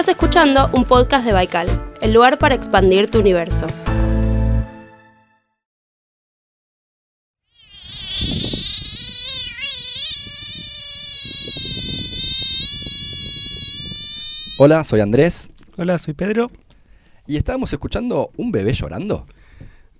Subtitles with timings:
[0.00, 1.68] Estás escuchando un podcast de Baikal,
[2.00, 3.66] el lugar para expandir tu universo.
[14.56, 15.50] Hola, soy Andrés.
[15.76, 16.50] Hola, soy Pedro.
[17.26, 19.26] Y estábamos escuchando un bebé llorando.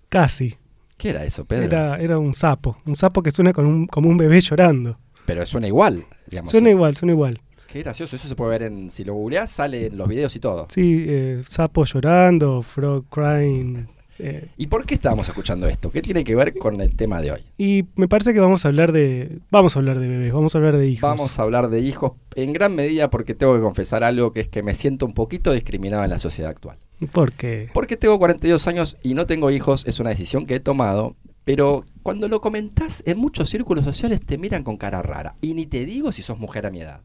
[0.08, 0.56] Casi.
[0.96, 1.64] ¿Qué era eso, Pedro?
[1.64, 2.78] Era, era un sapo.
[2.84, 4.98] Un sapo que suena con un- como un bebé llorando.
[5.26, 6.50] Pero suena igual, digamos.
[6.50, 7.40] Suena igual, suena igual.
[7.70, 8.90] Qué gracioso, eso se puede ver en.
[8.90, 10.66] Si lo googleás, sale en los videos y todo.
[10.70, 13.86] Sí, eh, sapo llorando, frog crying.
[14.18, 15.90] eh, ¿Y por qué estábamos escuchando esto?
[15.92, 17.44] ¿Qué tiene que ver con el tema de hoy?
[17.56, 19.38] y me parece que vamos a hablar de.
[19.50, 21.02] Vamos a hablar de bebés, vamos a hablar de hijos.
[21.02, 24.48] Vamos a hablar de hijos en gran medida porque tengo que confesar algo que es
[24.48, 26.76] que me siento un poquito discriminado en la sociedad actual.
[27.12, 27.70] Porque.
[27.72, 31.14] Porque tengo 42 años y no tengo hijos, es una decisión que he tomado,
[31.44, 35.36] pero cuando lo comentás en muchos círculos sociales te miran con cara rara.
[35.40, 37.00] Y ni te digo si sos mujer a mi edad.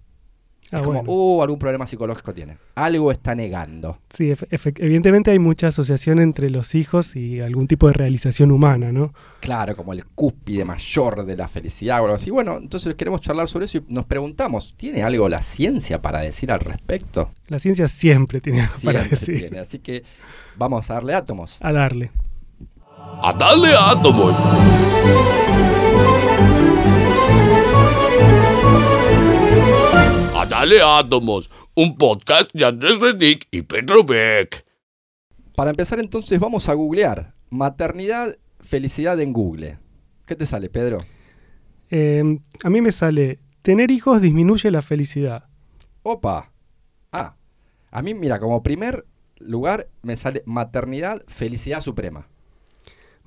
[0.71, 1.11] Ah, es como, bueno.
[1.11, 2.57] uh, algún problema psicológico tiene.
[2.73, 3.99] Algo está negando.
[4.09, 4.33] Sí,
[4.77, 9.13] evidentemente hay mucha asociación entre los hijos y algún tipo de realización humana, ¿no?
[9.41, 12.31] Claro, como el cúspide mayor de la felicidad o algo así.
[12.31, 16.51] Bueno, entonces queremos charlar sobre eso y nos preguntamos, ¿tiene algo la ciencia para decir
[16.51, 17.31] al respecto?
[17.47, 19.37] La ciencia siempre tiene algo para Siempre decir.
[19.37, 20.03] tiene, así que
[20.57, 21.57] vamos a darle átomos.
[21.61, 22.11] A darle.
[23.21, 24.35] A darle átomos.
[30.45, 31.49] A darle átomos.
[31.73, 34.63] Un podcast de Andrés Redick y Pedro Beck.
[35.55, 39.79] Para empezar entonces vamos a googlear maternidad, felicidad en Google.
[40.25, 41.03] ¿Qué te sale, Pedro?
[41.89, 45.45] Eh, a mí me sale, tener hijos disminuye la felicidad.
[46.03, 46.51] Opa.
[47.11, 47.35] Ah,
[47.89, 49.05] a mí mira, como primer
[49.39, 52.27] lugar me sale maternidad, felicidad suprema.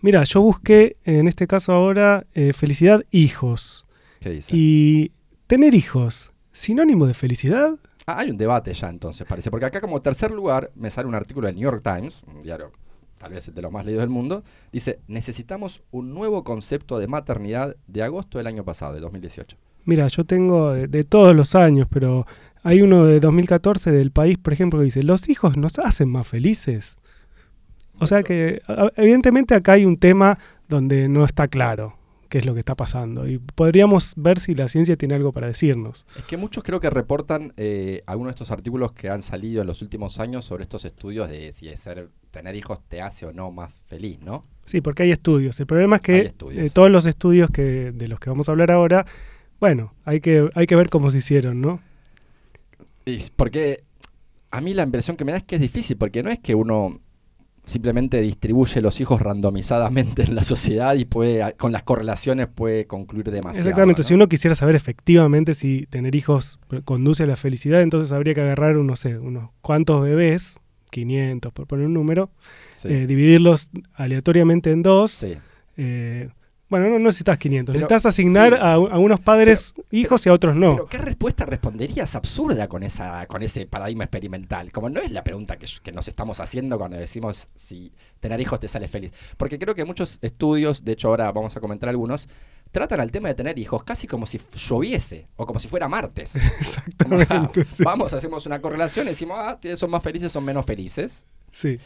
[0.00, 3.86] Mira, yo busqué en este caso ahora eh, felicidad hijos.
[4.20, 4.50] ¿Qué dice?
[4.54, 5.10] Y
[5.48, 7.78] tener hijos, sinónimo de felicidad.
[8.06, 9.50] Ah, hay un debate ya entonces, parece.
[9.50, 12.72] Porque acá como tercer lugar me sale un artículo del New York Times, un diario
[13.18, 14.44] tal vez de los más leídos del mundo.
[14.72, 19.56] Dice, necesitamos un nuevo concepto de maternidad de agosto del año pasado, de 2018.
[19.84, 22.26] Mira, yo tengo de, de todos los años, pero
[22.62, 26.26] hay uno de 2014 del país, por ejemplo, que dice, los hijos nos hacen más
[26.26, 26.98] felices.
[27.98, 28.62] O sea que
[28.96, 31.97] evidentemente acá hay un tema donde no está claro
[32.28, 35.48] qué es lo que está pasando y podríamos ver si la ciencia tiene algo para
[35.48, 36.06] decirnos.
[36.16, 39.66] Es que muchos creo que reportan eh, algunos de estos artículos que han salido en
[39.66, 43.32] los últimos años sobre estos estudios de si es ser, tener hijos te hace o
[43.32, 44.42] no más feliz, ¿no?
[44.64, 45.58] Sí, porque hay estudios.
[45.60, 48.70] El problema es que eh, todos los estudios que, de los que vamos a hablar
[48.70, 49.06] ahora,
[49.60, 51.80] bueno, hay que, hay que ver cómo se hicieron, ¿no?
[53.06, 53.84] Y porque
[54.50, 56.54] a mí la impresión que me da es que es difícil, porque no es que
[56.54, 57.00] uno
[57.68, 63.30] simplemente distribuye los hijos randomizadamente en la sociedad y puede, con las correlaciones puede concluir
[63.30, 63.68] demasiado.
[63.68, 64.08] Exactamente, ¿no?
[64.08, 68.40] si uno quisiera saber efectivamente si tener hijos conduce a la felicidad, entonces habría que
[68.40, 70.58] agarrar, unos, no sé, unos cuantos bebés,
[70.90, 72.30] 500 por poner un número,
[72.70, 75.10] Sí, eh, dividirlos aleatoriamente en dos.
[75.10, 75.34] sí.
[75.76, 76.28] eh,
[76.68, 78.58] bueno, no, no necesitas 500, Pero, necesitas asignar sí.
[78.60, 80.74] a, a unos padres hijos y a otros no.
[80.74, 84.70] Pero ¿qué respuesta responderías absurda con, esa, con ese paradigma experimental?
[84.72, 88.60] Como no es la pregunta que, que nos estamos haciendo cuando decimos si tener hijos
[88.60, 89.12] te sale feliz.
[89.36, 92.28] Porque creo que muchos estudios, de hecho ahora vamos a comentar algunos,
[92.70, 96.32] tratan al tema de tener hijos casi como si lloviese o como si fuera martes.
[97.02, 97.64] Como, ah, Exactamente.
[97.68, 97.82] sí.
[97.84, 101.26] Vamos, hacemos una correlación y decimos, ah, son más felices, son menos felices.
[101.50, 101.78] Sí.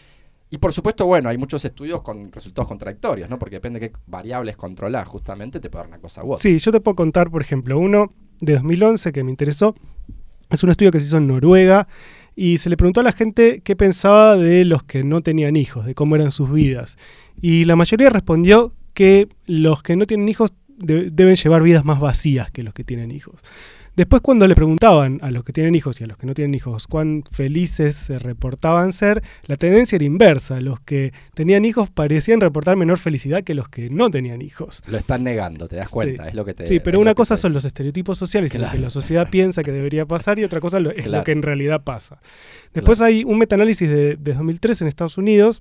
[0.53, 3.39] Y por supuesto, bueno, hay muchos estudios con resultados contradictorios, ¿no?
[3.39, 6.43] Porque depende de qué variables controlar, justamente te puede dar una cosa u otra.
[6.43, 9.75] Sí, yo te puedo contar, por ejemplo, uno de 2011 que me interesó.
[10.51, 11.89] Es un estudio que se hizo en Noruega
[12.37, 15.87] y se le preguntó a la gente qué pensaba de los que no tenían hijos,
[15.87, 16.99] de cómo eran sus vidas.
[17.41, 21.99] Y la mayoría respondió que los que no tienen hijos de- deben llevar vidas más
[21.99, 23.41] vacías que los que tienen hijos.
[23.95, 26.55] Después cuando le preguntaban a los que tienen hijos y a los que no tienen
[26.55, 30.61] hijos cuán felices se reportaban ser, la tendencia era inversa.
[30.63, 34.83] Los que tenían hijos parecían reportar menor felicidad que los que no tenían hijos.
[34.87, 35.95] Lo están negando, te das Sí.
[35.95, 38.65] cuenta, es lo que te Sí, pero una cosa son los estereotipos sociales y lo
[38.65, 38.83] que Claro.
[38.85, 41.11] la sociedad piensa que debería pasar y otra cosa es Claro.
[41.19, 42.19] lo que en realidad pasa.
[42.73, 45.61] Después hay un metaanálisis de, de 2003 en Estados Unidos.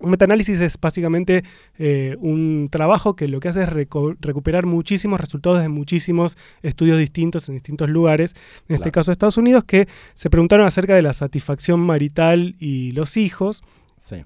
[0.00, 1.44] Un metaanálisis es básicamente
[1.78, 7.48] eh, un trabajo que lo que hace es recuperar muchísimos resultados de muchísimos estudios distintos
[7.48, 8.34] en distintos lugares,
[8.68, 13.18] en este caso Estados Unidos, que se preguntaron acerca de la satisfacción marital y los
[13.18, 13.62] hijos.
[13.98, 14.24] Sí.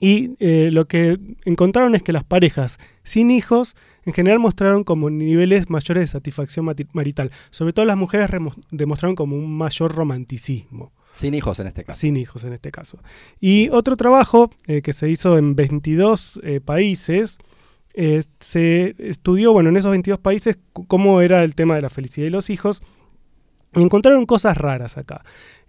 [0.00, 5.10] Y eh, lo que encontraron es que las parejas sin hijos en general mostraron como
[5.10, 7.30] niveles mayores de satisfacción marital.
[7.50, 8.28] Sobre todo las mujeres
[8.72, 11.98] demostraron como un mayor romanticismo, Sin hijos en este caso.
[11.98, 12.98] sin hijos en este caso.
[13.38, 17.38] Y otro trabajo eh, que se hizo en 22 eh, países,
[17.94, 22.26] eh, se estudió, bueno, en esos 22 países cómo era el tema de la felicidad
[22.26, 22.82] de los hijos.
[23.74, 25.24] Y encontraron cosas raras acá.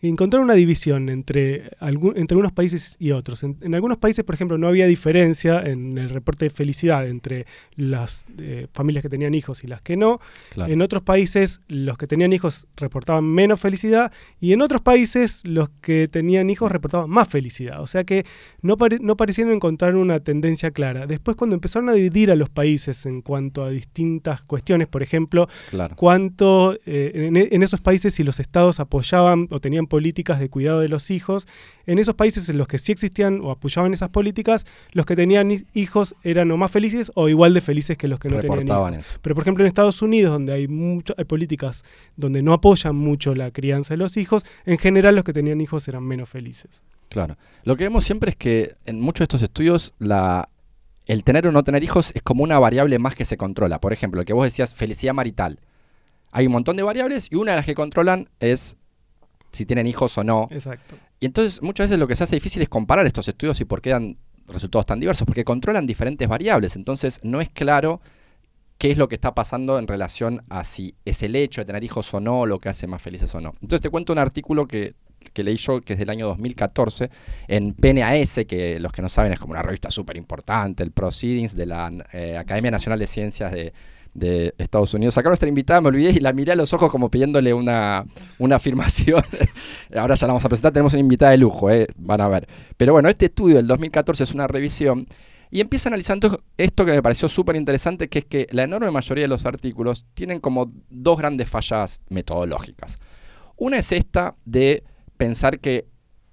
[0.09, 3.41] Encontraron una división entre, algún- entre unos países y otros.
[3.44, 7.45] En, en algunos países, por ejemplo, no había diferencia en el reporte de felicidad entre
[7.75, 10.19] las eh, familias que tenían hijos y las que no.
[10.51, 10.71] Claro.
[10.71, 14.11] En otros países, los que tenían hijos reportaban menos felicidad
[14.41, 17.81] y en otros países, los que tenían hijos reportaban más felicidad.
[17.81, 18.25] O sea que
[18.61, 21.07] no, pare- no parecieron encontrar una tendencia clara.
[21.07, 25.47] Después, cuando empezaron a dividir a los países en cuanto a distintas cuestiones, por ejemplo,
[25.69, 25.95] Claro.
[25.95, 30.79] cuánto eh, en, en esos países si los estados apoyaban o tenían políticas de cuidado
[30.79, 31.47] de los hijos,
[31.85, 35.51] en esos países en los que sí existían o apoyaban esas políticas, los que tenían
[35.51, 38.67] hi- hijos eran o más felices o igual de felices que los que no tenían
[38.67, 38.97] hijos.
[38.97, 39.19] Eso.
[39.21, 41.83] Pero por ejemplo en Estados Unidos, donde hay, mucho- hay políticas
[42.15, 45.87] donde no apoyan mucho la crianza de los hijos, en general los que tenían hijos
[45.87, 46.81] eran menos felices.
[47.09, 47.37] Claro.
[47.63, 50.49] Lo que vemos siempre es que en muchos de estos estudios la,
[51.05, 53.79] el tener o no tener hijos es como una variable más que se controla.
[53.79, 55.59] Por ejemplo, el que vos decías felicidad marital.
[56.31, 58.75] Hay un montón de variables y una de las que controlan es
[59.53, 60.47] si tienen hijos o no.
[60.51, 60.95] Exacto.
[61.19, 63.81] Y entonces muchas veces lo que se hace difícil es comparar estos estudios y por
[63.81, 64.17] qué dan
[64.47, 66.75] resultados tan diversos, porque controlan diferentes variables.
[66.75, 68.01] Entonces no es claro
[68.77, 71.83] qué es lo que está pasando en relación a si es el hecho de tener
[71.83, 73.53] hijos o no lo que hace más felices o no.
[73.61, 74.95] Entonces te cuento un artículo que,
[75.31, 77.09] que leí yo, que es del año 2014,
[77.47, 81.55] en PNAS, que los que no saben es como una revista súper importante, el Proceedings
[81.55, 83.71] de la eh, Academia Nacional de Ciencias de,
[84.13, 85.18] de Estados Unidos.
[85.18, 88.06] Acá nuestra invitada me olvidé y la miré a los ojos como pidiéndole una,
[88.39, 89.21] una afirmación.
[89.95, 92.48] Ahora ya la vamos a presentar, tenemos una invitada de lujo, eh, van a ver.
[92.77, 95.07] Pero bueno, este estudio del 2014 es una revisión
[95.50, 99.25] y empieza analizando esto que me pareció súper interesante, que es que la enorme mayoría
[99.25, 103.00] de los artículos tienen como dos grandes fallas metodológicas.
[103.56, 104.83] Una es esta de
[105.15, 105.86] pensar que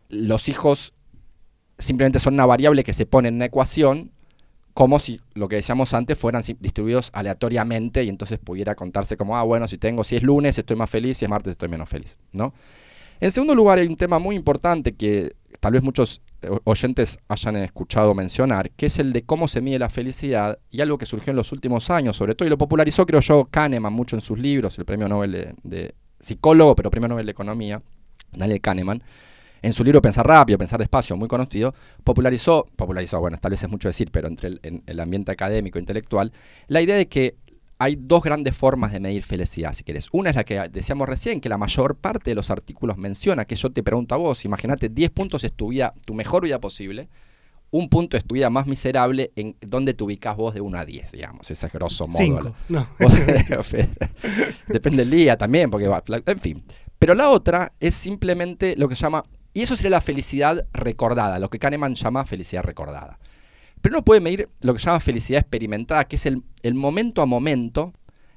[0.09, 0.95] los hijos
[1.79, 4.13] simplemente son una variable que se pone en una ecuación,
[4.75, 9.43] como si lo que decíamos antes fueran distribuidos aleatoriamente y entonces pudiera contarse como, ah,
[9.43, 12.19] bueno, si tengo, si es lunes estoy más feliz, si es martes estoy menos feliz,
[12.33, 12.55] ¿no?
[13.21, 17.57] En segundo lugar, hay un tema muy importante que tal vez muchos eh, oyentes hayan
[17.57, 21.31] escuchado mencionar, que es el de cómo se mide la felicidad y algo que surgió
[21.31, 24.39] en los últimos años, sobre todo, y lo popularizó, creo yo, Kahneman mucho en sus
[24.39, 27.83] libros, el premio Nobel de, de psicólogo, pero premio Nobel de Economía,
[28.33, 29.03] Daniel Kahneman,
[29.63, 31.75] en su libro Pensar rápido, Pensar despacio, muy conocido,
[32.05, 35.79] popularizó, popularizó, bueno, tal vez es mucho decir, pero entre el, en el ambiente académico
[35.79, 36.33] e intelectual,
[36.69, 37.37] la idea de que
[37.81, 40.09] hay dos grandes formas de medir felicidad, si querés.
[40.13, 43.57] Una es la que decíamos recién, que la mayor parte de los artículos menciona, que
[43.57, 47.09] yo te pregunto a vos, imagínate, 10 puntos es tu vida, tu mejor vida posible,
[47.71, 50.85] un punto es tu vida más miserable, en donde te ubicás vos de 1 a
[50.85, 52.19] 10, digamos, ese es grosso modo.
[52.19, 52.55] Cinco.
[52.69, 52.87] No.
[54.69, 56.63] Depende del día también, porque va, en fin.
[56.99, 59.23] Pero la otra es simplemente lo que se llama,
[59.61, 63.19] y eso sería la felicidad recordada, lo que Kahneman llama felicidad recordada.
[63.83, 66.43] Pero uno puede medir lo que llama felicidad experimentada, que es el,
[66.75, 67.93] momento a momento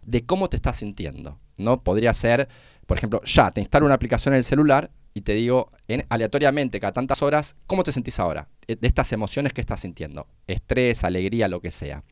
[0.06, 1.40] de cómo te estás sintiendo.
[1.58, 1.82] ¿no?
[1.82, 2.50] Podría ser,
[2.86, 6.80] por ejemplo, ya te instalo una aplicación en el celular y te digo en- aleatoriamente
[6.82, 8.50] cada tantas horas, ¿cómo te sentís ahora?
[8.68, 10.28] Eh, De estas emociones que estás sintiendo.
[10.48, 12.04] Estrés, alegría, lo que sea.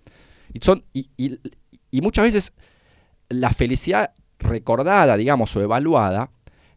[0.54, 2.54] Y, son, y- y muchas veces
[3.28, 6.30] la felicidad recordada, digamos, o evaluada,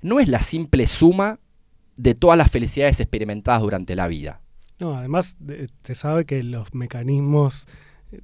[0.03, 1.39] no es la simple suma
[1.97, 4.41] de todas las felicidades experimentadas durante la vida.
[4.79, 7.67] No, además de- se sabe que los mecanismos,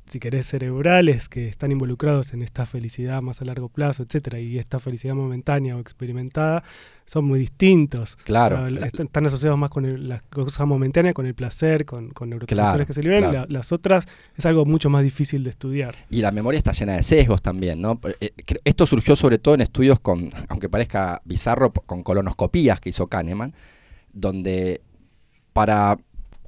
[0.07, 4.59] si querés, cerebrales que están involucrados en esta felicidad más a largo plazo, etcétera, y
[4.59, 6.63] esta felicidad momentánea o experimentada,
[7.05, 8.17] son muy distintos.
[8.25, 8.57] Claro.
[8.57, 11.85] O sea, La- están, están asociados más con el- la cosa momentánea, con el placer,
[11.85, 13.31] con, con neurotransmisores Claro, que se liberan.
[13.31, 13.47] claro.
[13.49, 15.97] La- las otras es algo mucho más difícil de estudiar.
[16.11, 17.99] Y la memoria está llena de sesgos también, ¿no?
[18.21, 18.31] Eh,
[18.65, 23.55] Esto surgió sobre todo en estudios con, aunque parezca bizarro, con colonoscopías que hizo Kahneman,
[24.13, 24.81] donde
[25.53, 25.99] para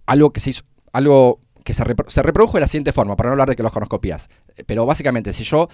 [0.07, 0.63] algo que se hizo,
[0.93, 4.29] algo que se, repro- reprodujo de la siguiente forma, para no hablar de colonoscopías.
[4.57, 5.69] Eh, Pero básicamente, si yo,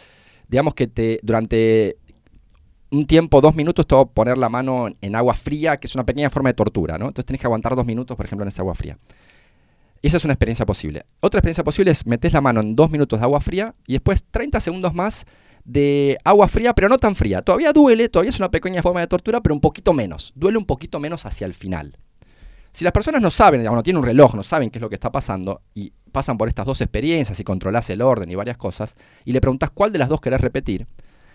[0.48, 1.96] digamos que te, durante
[2.90, 5.94] un tiempo, dos minutos, te voy a poner la mano en- agua fría, que es
[5.94, 7.06] una pequeña forma de tortura, ¿no?
[7.06, 8.96] Entonces tenés que aguantar dos minutos, por ejemplo, en esa agua fría.
[10.00, 11.04] Esa es una experiencia posible.
[11.20, 14.24] Otra experiencia posible es metes la mano en dos minutos de agua fría y después
[14.30, 15.26] 30 segundos más
[15.64, 17.42] de agua fría, pero no tan fría.
[17.42, 20.32] Todavía duele, todavía es una pequeña forma de tortura, pero un poquito menos.
[20.36, 21.96] Duele un poquito menos hacia el final.
[22.78, 24.88] Si las personas no saben, digamos, no tienen un reloj, no saben qué es lo
[24.88, 28.56] que está pasando y pasan por estas dos experiencias y controlas el orden y varias
[28.56, 28.94] cosas,
[29.24, 30.86] y le preguntas cuál de las dos querés repetir,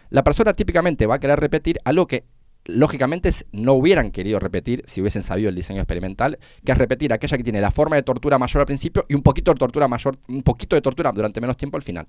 [0.09, 2.23] la persona típicamente va a querer repetir algo que
[2.63, 7.35] lógicamente no hubieran querido repetir si hubiesen sabido el diseño experimental, que es repetir aquella
[7.35, 10.17] que tiene la forma de tortura mayor al principio y un poquito de tortura mayor,
[10.29, 12.07] un poquito de tortura durante menos tiempo al final.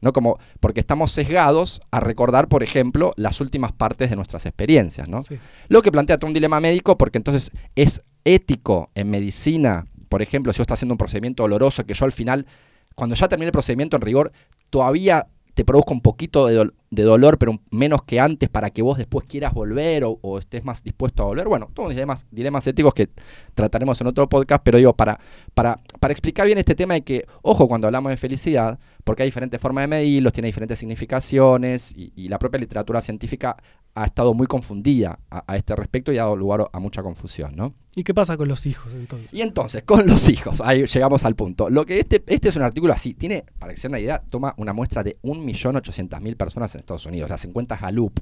[0.00, 0.14] ¿no?
[0.14, 5.22] Como, porque estamos sesgados a recordar, por ejemplo, las últimas partes de nuestras experiencias, ¿no?
[5.22, 5.38] Sí.
[5.68, 10.52] Lo que plantea todo un dilema médico, porque entonces es ético en medicina, por ejemplo,
[10.52, 12.46] si yo está haciendo un procedimiento doloroso, que yo al final,
[12.94, 14.32] cuando ya termine el procedimiento en rigor,
[14.70, 18.82] todavía te produzca un poquito de, dol- de dolor, pero menos que antes para que
[18.82, 21.46] vos después quieras volver o, estés más dispuesto a volver.
[21.46, 23.08] Bueno, todos dilemas, dilemas éticos que
[23.54, 25.20] trataremos en otro podcast, pero digo, para,
[25.54, 29.28] para, para explicar bien este tema de que, ojo, cuando hablamos de felicidad, porque hay
[29.28, 33.56] diferentes formas de medirlos, tiene diferentes significaciones y la propia literatura científica
[33.94, 37.54] ha estado muy confundida a, a este respecto y ha dado lugar a mucha confusión,
[37.54, 37.74] ¿no?
[37.94, 39.32] ¿Y qué pasa con los hijos entonces?
[39.32, 41.70] Y entonces, con los hijos, ahí llegamos al punto.
[41.70, 44.22] Lo que este, este es un artículo así, tiene, para que se den una idea,
[44.28, 48.20] toma una muestra de 1.800.000 personas en Estados Unidos, las 50 Gallup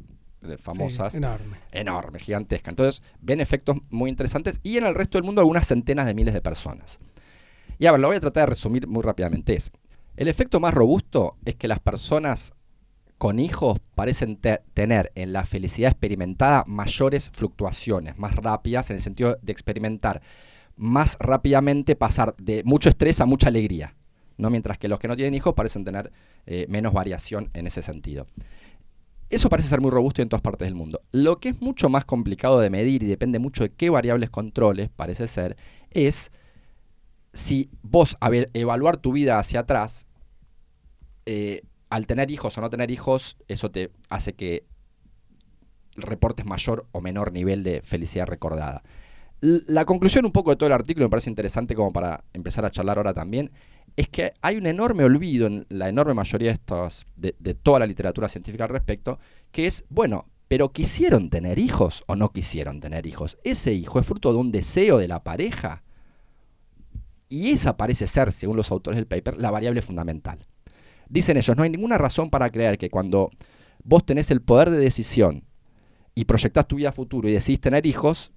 [0.59, 1.57] famosas, Sí, enorme.
[1.71, 2.71] enorme, gigantesca.
[2.71, 6.35] Entonces, ven efectos muy interesantes y en el resto del mundo algunas centenas de miles
[6.35, 6.99] de personas.
[7.79, 9.55] Y a ver, lo voy a tratar de resumir muy rápidamente.
[9.55, 9.71] Es,
[10.17, 12.53] el efecto más robusto es que las personas
[13.23, 19.01] con hijos parecen te- tener en la felicidad experimentada mayores fluctuaciones, más rápidas, en el
[19.01, 20.23] sentido de experimentar
[20.75, 23.95] más rápidamente pasar de mucho estrés a mucha alegría.
[24.39, 24.51] ¿no?
[24.51, 26.11] Mientras que los que no tienen hijos parecen tener
[26.47, 28.27] eh, menos variación en ese sentido.
[29.31, 31.01] Eso parece ser muy robusto en todas partes del mundo.
[31.13, 34.91] Lo que es mucho más complicado de medir y depende mucho de qué variables controles,
[34.91, 35.57] parece ser,
[35.93, 36.33] es
[37.35, 38.17] si vos
[38.53, 40.07] evaluar tu vida hacia atrás,
[41.25, 44.65] eh, al tener hijos o no tener hijos, eso te hace que
[45.95, 48.83] reportes mayor o menor nivel de felicidad recordada.
[49.43, 52.71] La conclusión un poco de todo el artículo me parece interesante como para empezar a
[52.71, 53.51] charlar ahora también,
[53.95, 57.87] es que hay un enorme olvido en la enorme mayoría de estos, de toda la
[57.87, 59.19] literatura científica al respecto,
[59.51, 63.37] que es, bueno, pero ¿quisieron tener hijos o no quisieron tener hijos?
[63.45, 65.83] ¿Ese hijo es fruto de un deseo de la pareja?
[67.29, 70.47] Y esa parece ser, según los autores del paper, la variable fundamental.
[71.13, 73.31] Dicen ellos, no hay ninguna razón para creer que cuando
[73.85, 75.45] vos tenés el poder de decisión
[76.15, 78.33] y proyectás tu vida a futuro y decidís tener hijos,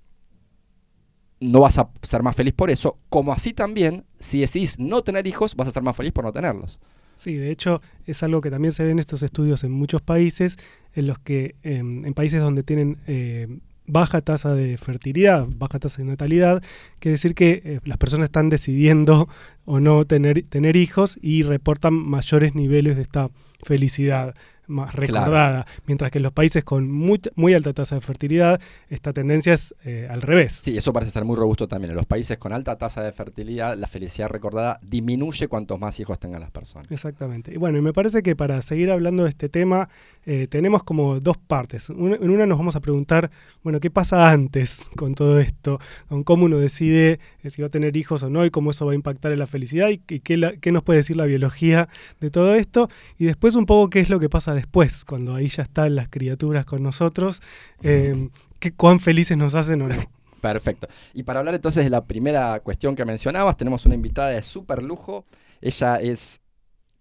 [1.39, 5.25] no vas a ser más feliz por eso, como así también, si decidís no tener
[5.25, 6.81] hijos, vas a ser más feliz por no tenerlos.
[7.13, 10.57] Sí, de hecho es algo que también se ve en estos estudios en muchos países,
[10.91, 13.47] en los que em, en países donde tienen eh,
[13.87, 16.63] baja tasa de fertilidad, baja tasa de natalidad,
[16.99, 19.27] quiere decir que eh, las personas están decidiendo
[19.65, 23.29] o no tener, tener hijos y reportan mayores niveles de esta
[23.63, 24.35] felicidad
[24.67, 25.01] más Claro.
[25.05, 29.53] recordada, mientras que en los países con muy, muy alta tasa de fertilidad esta tendencia
[29.53, 30.53] es eh, al revés.
[30.63, 31.91] Sí, eso parece ser muy robusto también.
[31.91, 36.17] En los países con alta tasa de fertilidad, la felicidad recordada disminuye cuantos más hijos
[36.19, 36.91] tengan las personas.
[36.91, 37.53] Exactamente.
[37.53, 39.87] Y bueno, y me parece que para seguir hablando de este tema,
[40.25, 41.89] eh, tenemos como dos partes.
[41.89, 43.29] En una nos vamos a preguntar,
[43.63, 45.79] bueno, ¿qué pasa antes con todo esto?
[46.09, 48.85] Con cómo uno decide eh, si va a tener hijos o no y cómo eso
[48.85, 51.89] va a impactar en la felicidad y, qué, nos puede decir la biología
[52.19, 52.89] de todo esto.
[53.17, 56.09] Y después un poco qué es lo que pasa después, cuando ahí ya están las
[56.09, 57.41] criaturas con nosotros,
[57.83, 58.29] eh,
[58.59, 59.95] qué, cuán felices nos hacen o no.
[60.41, 60.87] Perfecto.
[61.13, 64.83] Y para hablar entonces de la primera cuestión que mencionabas, tenemos una invitada de súper
[64.83, 65.25] lujo.
[65.61, 66.41] Ella es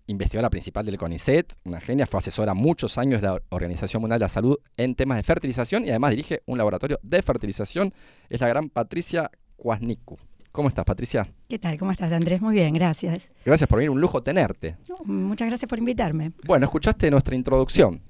[0.06, 4.24] investigadora principal del CONICET, una genia, fue asesora muchos años de la Organización Mundial de
[4.24, 7.92] la Salud en temas de fertilización y además dirige un laboratorio de fertilización.
[8.28, 10.18] Es la gran Patricia Kwasniku.
[10.52, 11.26] ¿Cómo estás, Patricia?
[11.48, 11.78] ¿Qué tal?
[11.78, 12.40] ¿Cómo estás, Andrés?
[12.40, 13.28] Muy bien, gracias.
[13.44, 14.76] Gracias por venir, un lujo tenerte.
[14.88, 16.32] No, muchas gracias por invitarme.
[16.46, 18.00] Bueno, escuchaste nuestra introducción.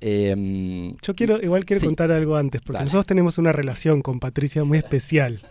[0.00, 1.86] Em, Yo quiero, igual quiero Sí.
[1.86, 2.84] contar algo antes, porque Dale.
[2.84, 5.42] nosotros tenemos una relación con Patricia muy especial.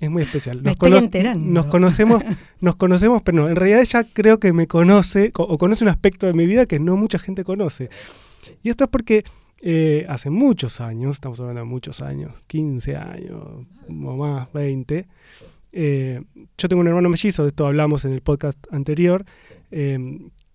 [0.00, 0.60] Es muy especial.
[0.62, 1.44] Me estoy cono- enterando.
[1.44, 2.22] Nos conocemos,
[2.60, 5.90] nos conocemos, pero no, en realidad ella creo que me conoce co- o conoce un
[5.90, 7.88] aspecto de mi vida que no mucha gente conoce.
[8.62, 9.24] Y esto es porque
[9.62, 13.42] eh, hace muchos años, estamos hablando de muchos años, 15 años
[13.88, 15.06] o más, 20,
[15.72, 16.20] eh,
[16.58, 19.24] yo tengo un hermano mellizo, de esto hablamos en el podcast anterior,
[19.70, 19.98] eh,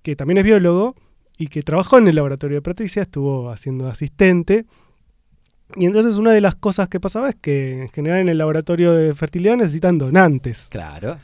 [0.03, 0.96] que también es biólogo
[1.38, 4.65] y que trabajó en el laboratorio de Patricia, estuvo haciendo asistente.
[5.75, 8.93] Y entonces una de las cosas que pasaba es que en general en el laboratorio
[8.93, 10.67] de fertilidad necesitan donantes.
[10.71, 11.17] claro.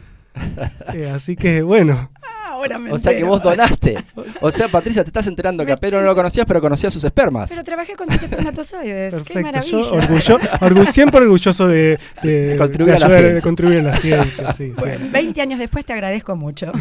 [0.94, 2.12] Eh, así que bueno,
[2.50, 3.96] Ahora me O sea que vos donaste.
[4.42, 7.04] O sea, Patricia, te estás enterando que a Pedro no lo conocías, pero conocías sus
[7.04, 7.50] espermas.
[7.50, 9.14] Pero trabajé con tus espermatozoides.
[9.14, 9.42] ¡Qué perfecto.
[9.42, 9.82] maravilla!
[9.82, 13.42] Yo orgullo, orgu- siempre orgulloso de, de- De contribuir de a la de ciencia.
[13.42, 14.54] contribuir a la ciencia.
[14.54, 14.74] Sí, sí.
[14.82, 16.72] Bueno, 20 años después te agradezco mucho.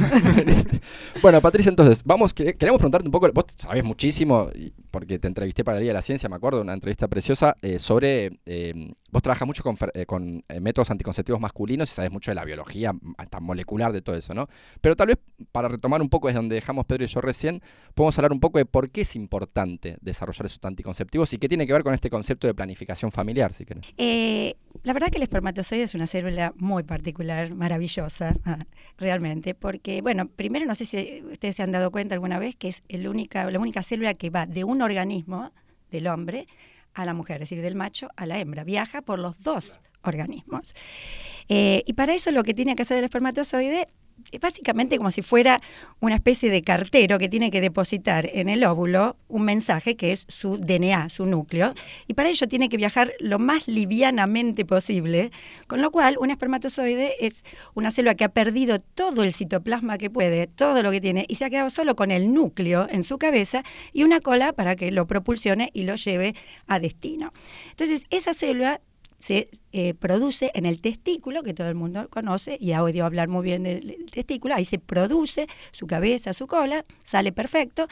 [1.23, 5.27] bueno, Patricia, entonces, vamos, que- queremos preguntarte un poco, vos sabés muchísimo, y- porque te
[5.27, 8.93] entrevisté para el Día de la Ciencia, me acuerdo, una entrevista preciosa, eh, sobre, eh,
[9.11, 12.45] vos trabajas mucho con, eh, con eh, métodos anticonceptivos masculinos y sabes mucho de la
[12.45, 14.47] biología, hasta molecular de todo eso, ¿no?
[14.81, 15.19] Pero tal vez,
[15.51, 17.61] para retomar un poco desde donde dejamos Pedro y yo recién,
[17.95, 21.67] podemos hablar un poco de por qué es importante desarrollar esos anticonceptivos y qué tiene
[21.67, 23.87] que ver con este concepto de planificación familiar, si querés.
[23.99, 28.59] Eh, la verdad que el espermatozoide es una célula muy particular, maravillosa, ah,
[28.99, 32.69] realmente, porque, bueno, primero no sé si ustedes se han dado cuenta alguna vez que
[32.69, 35.53] es el única, la única célula que va de un organismo
[35.91, 36.47] del hombre
[36.93, 40.75] a la mujer, es decir, del macho a la hembra, viaja por los dos organismos.
[41.49, 43.87] Eh, y para eso lo que tiene que hacer el espermatozoide es
[44.41, 45.61] básicamente como si fuera
[46.01, 50.27] una especie de cartero que tiene que depositar en el óvulo un mensaje que es
[50.29, 51.75] su DNA, su núcleo,
[52.07, 55.31] y para ello tiene que viajar lo más livianamente posible,
[55.67, 57.45] con lo cual un espermatozoide es
[57.75, 61.37] una célula que ha perdido todo el citoplasma que puede, todo lo que tiene, y
[61.37, 64.91] se ha quedado solo con el núcleo en su cabeza y una cola para que
[64.91, 66.35] lo propulsione y lo lleve
[66.67, 67.33] a destino.
[67.71, 68.81] Entonces, esa célula
[69.25, 73.29] se eh, produce en el testículo, que todo el mundo conoce, y ha oído hablar
[73.29, 77.87] muy bien del testículo, ahí se produce su cabeza, su cola, sale perfecto,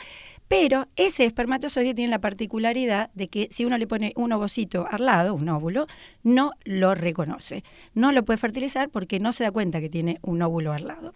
[0.47, 5.07] pero ese espermatozoide tiene la particularidad de que si uno le pone un ovocito al
[5.07, 5.87] lado, un óvulo,
[6.23, 10.43] no lo reconoce, no lo puede fertilizar porque no se da cuenta que tiene un
[10.43, 11.15] óvulo al lado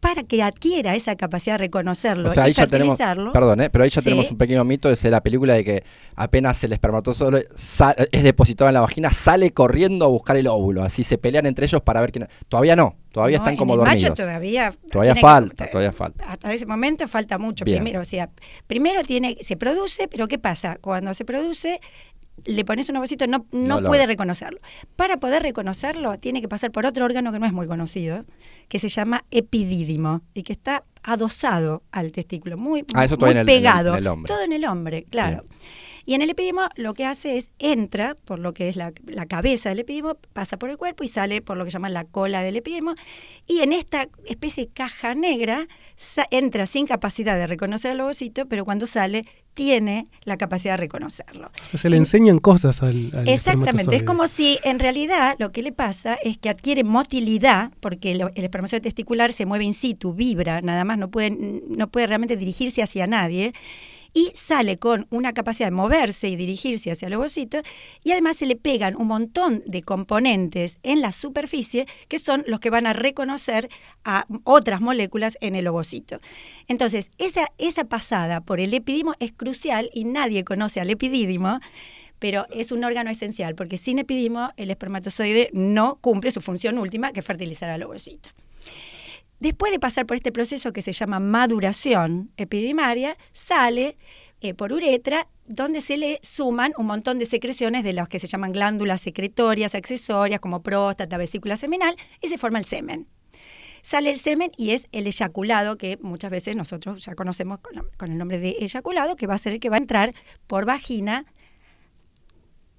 [0.00, 3.32] para que adquiera esa capacidad de reconocerlo O sea, y ahí ya tenemos, fertilizarlo.
[3.32, 3.70] perdón, ¿eh?
[3.70, 4.04] pero ahí ya Sí.
[4.04, 5.84] tenemos un pequeño mito, es la película de que
[6.14, 7.46] apenas el espermatozoide
[8.12, 11.66] es depositado en la vagina, sale corriendo a buscar el óvulo, así se pelean entre
[11.66, 12.28] ellos para ver quién...
[12.48, 14.02] Todavía no, todavía No, están como el dormidos.
[14.10, 16.24] macho todavía Todavía que- falta, todavía falta.
[16.24, 17.64] Hasta ese momento falta mucho.
[17.64, 17.78] Bien.
[17.78, 18.30] Primero, o sea,
[18.66, 20.76] primero tiene, se produce, pero ¿qué pasa?
[20.80, 21.80] Cuando se produce,
[22.44, 24.60] le pones un ovocito, no, no, puede reconocerlo.
[24.94, 28.24] Para poder reconocerlo, tiene que pasar por otro órgano que no es muy conocido,
[28.68, 33.48] que se llama epidídimo y que está adosado al testículo, muy, Ah, muy todavía en
[33.48, 33.92] el- en el- pegado.
[33.92, 34.28] en el hombre.
[34.32, 35.44] Todo en el hombre, claro.
[36.06, 39.26] Y en el epidimo lo que hace es entra por lo que es la, la
[39.26, 42.42] cabeza del epidimo, pasa por el cuerpo y sale por lo que llaman la cola
[42.42, 42.94] del epidimo.
[43.46, 45.66] Y en esta especie de caja negra
[46.30, 51.50] entra sin capacidad de reconocer el ovocito, pero cuando sale tiene la capacidad de reconocerlo.
[51.60, 55.50] O sea, se le enseñan cosas al, al Exactamente, es como si en realidad lo
[55.50, 59.72] que le pasa es que adquiere motilidad, porque lo- el espermatozoide testicular se mueve in
[59.74, 63.54] situ, vibra, nada más, no puede, no puede realmente dirigirse hacia nadie,
[64.16, 67.58] y sale con una capacidad de moverse y dirigirse hacia el ovocito,
[68.02, 72.58] y además se le pegan un montón de componentes en la superficie que son los
[72.58, 73.68] que van a reconocer
[74.04, 76.18] a otras moléculas en el ovocito.
[76.66, 81.60] Entonces, esa, esa pasada por el epidimo es crucial y nadie conoce al epidídimo,
[82.18, 87.12] pero es un órgano esencial, porque sin epidimo el espermatozoide no cumple su función última,
[87.12, 88.30] que es fertilizar al ovocito.
[89.38, 93.98] Después de pasar por este proceso que se llama maduración epidimaria, sale
[94.40, 98.26] eh, por uretra, donde se le suman un montón de secreciones de las que se
[98.26, 103.08] llaman glándulas secretorias accesorias, como próstata, vesícula seminal, y se forma el semen.
[103.82, 108.18] Sale el semen y es el eyaculado, que muchas veces nosotros ya conocemos con, el
[108.18, 110.14] nombre de eyaculado, que va a ser el que va a entrar
[110.46, 111.24] por vagina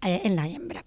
[0.04, 0.84] eh, en la hembra.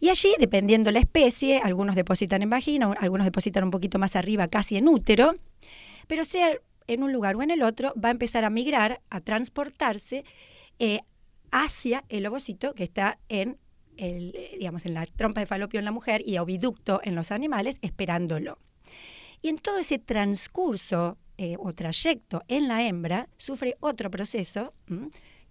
[0.00, 4.48] Y allí, dependiendo la especie, algunos depositan en vagina, algunos depositan un poquito más arriba,
[4.48, 5.34] casi en útero,
[6.06, 9.20] pero sea en un lugar o en el otro, va a empezar a migrar, a
[9.20, 10.24] transportarse
[10.78, 11.00] eh,
[11.50, 13.58] hacia el ovocito que está en,
[13.96, 17.78] el, digamos, en la trompa de falopio en la mujer y oviducto en los animales,
[17.82, 18.58] esperándolo.
[19.42, 24.74] Y en todo ese transcurso eh, o trayecto en la hembra, sufre otro proceso.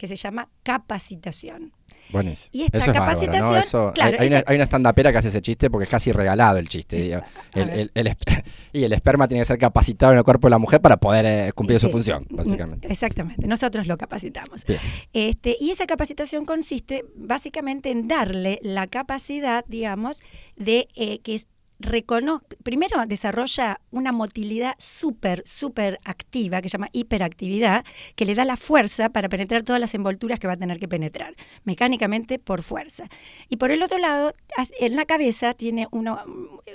[0.02, 1.74] Que se llama capacitación.
[2.10, 2.50] Buenísimo.
[2.52, 3.58] Y esta Eso es bárbaro, capacitación, ¿no?
[3.60, 6.12] Eso- claro, hay, una, esa- hay una stand-upera que hace ese chiste porque es casi
[6.12, 7.14] regalado el chiste.
[7.54, 7.92] El-
[8.74, 11.26] y el esperma tiene que ser capacitado en el cuerpo de la mujer para poder
[11.26, 12.88] eh, cumplir su función, mm, básicamente.
[12.92, 14.66] Exactamente, nosotros lo capacitamos.
[14.66, 14.80] Bien.
[15.14, 20.22] Este, y esa capacitación consiste básicamente en darle la capacidad, digamos,
[20.58, 21.40] de eh, que
[21.82, 27.84] es recono- primero desarrolla una motilidad súper, súper activa, que se llama hiperactividad,
[28.16, 30.88] que le da la fuerza para penetrar todas las envolturas que va a tener que
[30.88, 33.10] penetrar, mecánicamente por fuerza.
[33.50, 34.34] Y por el otro lado,
[34.80, 36.20] en la cabeza tiene uno,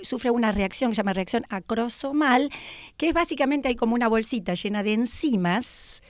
[0.03, 2.51] sufre una reacción que se llama reacción acrosomal,
[2.97, 6.03] que es básicamente hay como una bolsita llena de enzimas,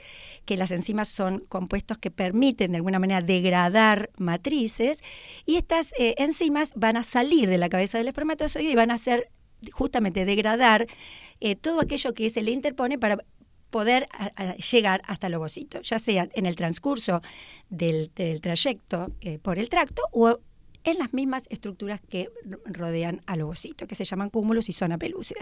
[0.46, 5.02] que las enzimas son compuestos que permiten de alguna manera degradar matrices,
[5.44, 8.94] y estas eh, enzimas van a salir de la cabeza del espermatozoide y van a
[8.94, 9.28] hacer
[9.72, 10.86] justamente degradar
[11.40, 13.18] eh, todo aquello que se le interpone para
[13.70, 14.08] poder
[14.70, 17.20] llegar hasta el ovocito, ya sea en el transcurso
[17.68, 20.38] del, del trayecto eh, por el tracto o
[20.86, 22.30] en las mismas estructuras que
[22.64, 25.40] rodean al ovocito, que se llaman cúmulos y zona pelúcida.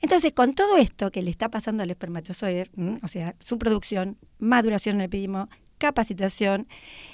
[0.00, 2.70] Entonces, con todo esto que le está pasando al espermatozoide,
[3.02, 6.68] o sea, su producción, maduración en el epidimo, capacitación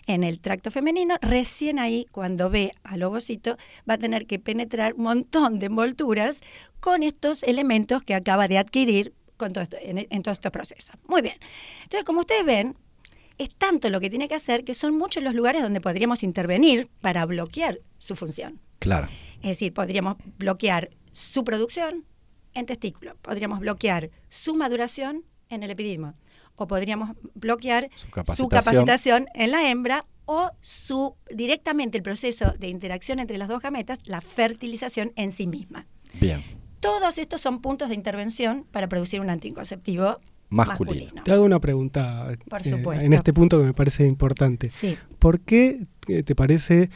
[0.07, 3.57] en el tracto femenino, recién ahí, cuando ve al ovocito,
[3.89, 6.43] va a tener que penetrar un montón de envolturas
[6.81, 10.97] con estos elementos que acaba de adquirir con todo esto, en todos estos procesos.
[11.09, 11.37] Muy bien.
[11.83, 12.77] Entonces, como ustedes ven,
[13.39, 16.89] es tanto lo que tiene que hacer que son muchos los lugares donde podríamos intervenir
[17.01, 18.61] para bloquear su función.
[18.79, 19.09] Claro.
[19.43, 22.05] Es decir, podríamos bloquear su producción
[22.55, 26.15] en testículo, podríamos bloquear su maduración en el epidimo,
[26.57, 28.49] o podríamos bloquear Su su capacitación.
[28.49, 33.99] capacitación en la hembra o su directamente el proceso de interacción entre las dos gametas,
[34.07, 35.87] la fertilización en sí misma.
[36.21, 36.43] Bien.
[36.81, 40.21] todos estos son puntos de intervención para producir un anticonceptivo
[40.55, 40.97] Masculino.
[41.07, 41.23] masculino.
[41.25, 44.69] Te hago una pregunta Por eh, en este punto que me parece importante.
[44.69, 44.97] Sí.
[45.19, 46.91] ¿Por qué eh, te parece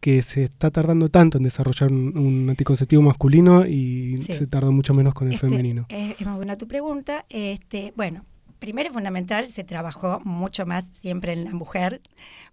[0.00, 4.32] que se está tardando tanto en desarrollar un, un anticonceptivo masculino y Sí.
[4.32, 5.86] se tarda mucho menos con el Este, femenino?
[5.88, 7.24] Es, es muy buena tu pregunta.
[7.28, 8.24] Este, bueno,
[8.58, 12.00] primero y fundamental, se trabajó mucho más siempre en la mujer,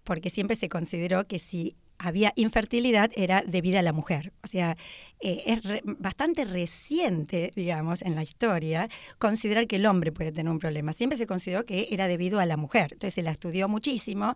[0.03, 4.31] porque siempre se consideró que si había infertilidad era debida a la mujer.
[4.43, 4.77] O sea,
[5.19, 10.51] eh, es re- bastante reciente, digamos, en la historia, considerar que el hombre puede tener
[10.51, 10.93] un problema.
[10.93, 12.93] Siempre se consideró que era debido a la mujer.
[12.93, 14.33] Entonces se la estudió muchísimo.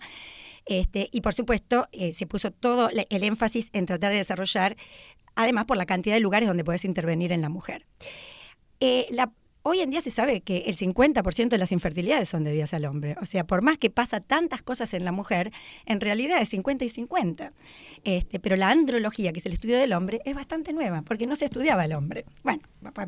[0.66, 4.76] Este, y por supuesto, eh, se puso todo el énfasis en tratar de desarrollar,
[5.36, 7.86] además por la cantidad de lugares donde puedes intervenir en la mujer.
[8.80, 9.32] Eh, la-
[9.64, 13.16] hoy en día se sabe que el 50% de las infertilidades son debidas al hombre.
[13.22, 15.52] O sea, por más que pasa tantas cosas en la mujer,
[15.86, 17.52] en realidad es 50 y 50.
[18.04, 21.38] Este, pero la andrología, que es el estudio del hombre, es bastante nueva, porque no
[21.38, 22.26] se estudiaba el hombre.
[22.44, 22.62] Bueno,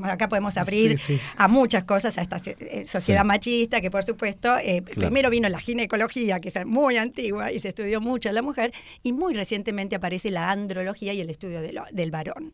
[0.04, 1.22] acá podemos abrir Sí, sí.
[1.36, 3.28] a muchas cosas, a esta eh, sociedad Sí.
[3.28, 5.02] machista, que por supuesto, eh, Claro.
[5.02, 8.72] primero vino la ginecología, que es muy antigua y se estudió mucho a la mujer,
[9.04, 12.54] y muy recientemente aparece la andrología y el estudio de lo- del varón.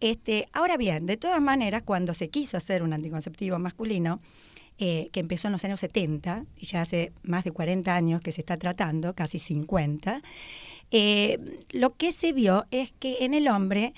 [0.00, 4.20] Este, ahora bien, de todas maneras, cuando se quiso hacer un anticonceptivo masculino,
[4.78, 8.30] eh, que empezó en los años 70, y ya hace más de 40 años que
[8.30, 10.22] se está tratando, casi 50,
[10.92, 11.38] eh,
[11.70, 13.92] lo que se vio es que en el hombre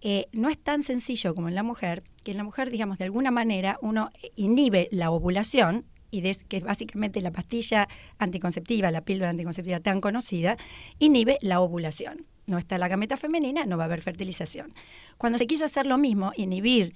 [0.00, 3.04] eh, no es tan sencillo como en la mujer, que en la mujer, digamos, de
[3.04, 9.30] alguna manera uno inhibe la ovulación, y que es básicamente la pastilla anticonceptiva, la píldora
[9.30, 10.56] anticonceptiva tan conocida,
[10.98, 12.26] inhibe la ovulación.
[12.46, 14.74] No está la gameta femenina, no va a haber fertilización.
[15.16, 16.94] Cuando se quiso hacer lo mismo, inhibir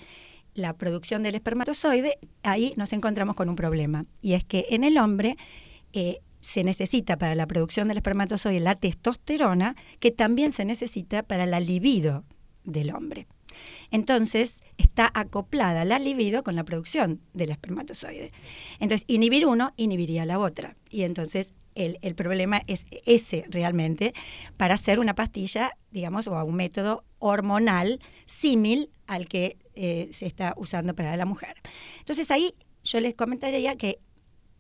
[0.55, 4.07] la producción del espermatozoide, ahí nos encontramos con un problema.
[4.23, 5.37] Y es que en el hombre
[5.93, 11.47] eh, se necesita para la producción del espermatozoide la testosterona, que también se necesita para
[11.47, 12.25] la libido
[12.65, 13.27] del hombre.
[13.91, 18.33] Entonces, está acoplada la libido con la producción del espermatozoide.
[18.81, 20.77] Entonces, inhibir uno inhibiría la otra.
[20.91, 24.13] Y entonces, el, el problema es ese realmente
[24.57, 30.55] para hacer una pastilla, digamos, o un método hormonal símil al que eh, se está
[30.57, 31.55] usando para la mujer.
[31.99, 33.99] Entonces, ahí yo les comentaría que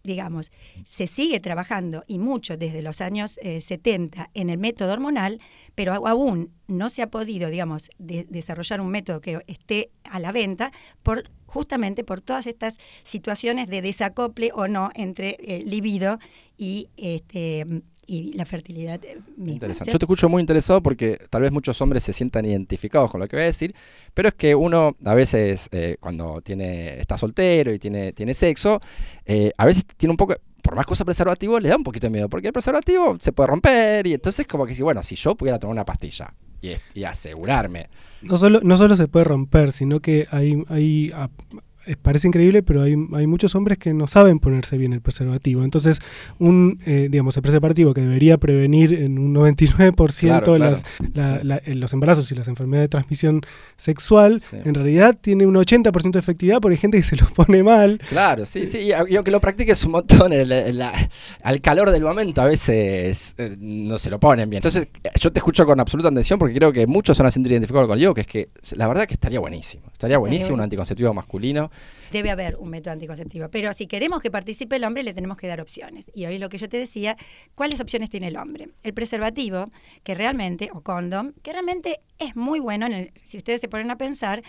[0.07, 0.51] digamos,
[0.87, 5.41] se sigue trabajando y mucho desde los años eh, 70 en el método hormonal,
[5.75, 10.33] pero aún no se ha podido, digamos, de- desarrollar un método que esté a la
[10.33, 16.19] venta por justamente por todas estas situaciones de desacople o no entre eh, libido
[16.57, 19.53] y este y la fertilidad eh, misma.
[19.55, 19.91] Interesante.
[19.91, 19.93] ¿sí?
[19.95, 23.29] Yo te escucho muy interesado porque tal vez muchos hombres se sientan identificados con lo
[23.29, 23.75] que voy a decir,
[24.15, 28.81] pero es que uno a veces eh, cuando tiene está soltero y tiene, tiene sexo,
[29.25, 32.11] eh, a veces tiene un poco, por más cosa preservativo, le da un poquito de
[32.11, 35.35] miedo, porque el preservativo se puede romper y entonces como que si, bueno, si yo
[35.35, 37.89] pudiera tomar una pastilla y, y asegurarme,
[38.23, 41.63] No solo, no solo se puede romper, sino que hay, hay a- es-
[41.95, 45.63] parece increíble, pero hay, hay muchos hombres que no saben ponerse bien el preservativo.
[45.63, 46.01] Entonces,
[46.39, 50.71] un, eh, digamos, el preservativo que debería prevenir en un 99% Claro, claro.
[50.73, 50.83] las-
[51.15, 53.43] la- la- eh, los embarazos y las enfermedades de transmisión
[53.77, 54.57] sexual, Sí.
[54.65, 58.01] en realidad tiene un 80% de efectividad porque hay gente que se lo pone mal.
[58.09, 61.09] Claro, sí, sí, y, aunque lo practiques un montón, el- el- la-
[61.43, 64.59] al calor del momento a veces eh, no se lo ponen bien.
[64.59, 67.53] Entonces, eh, yo te escucho con absoluta atención porque creo que muchos van a sentir
[67.53, 69.85] identificados con yo, que es que la verdad que estaría buenísimo.
[69.93, 71.71] Estaría buenísimo un anticonceptivo masculino.
[72.13, 73.49] Debe haber un método anticonceptivo.
[73.51, 76.11] Pero si queremos que participe el hombre, le tenemos que dar opciones.
[76.15, 77.17] Y hoy lo que yo te decía,
[77.55, 78.69] ¿cuáles opciones tiene el hombre?
[78.83, 79.71] El preservativo,
[80.05, 83.91] que realmente, o condom, que realmente es muy bueno, en el- si ustedes se ponen
[83.91, 84.43] a pensar,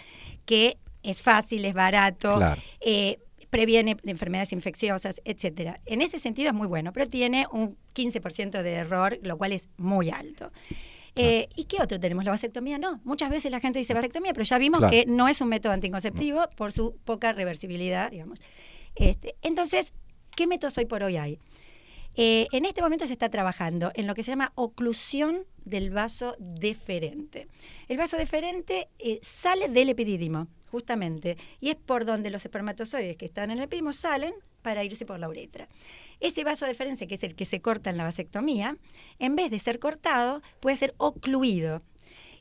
[0.45, 2.61] que es fácil, es barato, Claro.
[2.81, 3.17] eh,
[3.49, 5.79] previene de enfermedades infecciosas, etcétera.
[5.85, 9.69] En ese sentido es muy bueno, pero tiene un 15% de error, lo cual es
[9.77, 10.51] muy alto.
[11.17, 12.23] Eh, ¿Y qué otro tenemos?
[12.25, 12.99] La vasectomía no.
[13.03, 14.91] Muchas veces la gente dice vasectomía, pero ya vimos Claro.
[14.91, 18.39] que no es un método anticonceptivo por su poca reversibilidad, digamos.
[18.95, 19.93] Este, entonces,
[20.35, 21.39] ¿qué métodos hoy por hoy hay?
[22.19, 26.35] Eh, en este momento se está trabajando en lo que se llama oclusión del vaso
[26.39, 27.47] deferente.
[27.87, 33.25] El vaso deferente eh, sale del epidídimo, justamente, y es por donde los espermatozoides que
[33.25, 35.67] están en el epidídimo salen para irse por la uretra.
[36.19, 38.77] Ese vaso deferente, que es el que se corta en la vasectomía,
[39.19, 41.81] en vez de ser cortado, puede ser ocluido.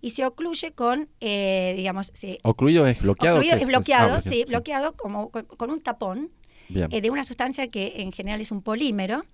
[0.01, 3.37] Y se ocluye con, eh, digamos, se, ¿Ocluido es bloqueado?
[3.37, 6.31] ocluido ¿Qué es bloqueado, Ah, sí, bloqueado como con, con un tapón
[6.69, 9.25] eh, de una sustancia que en general es un polímero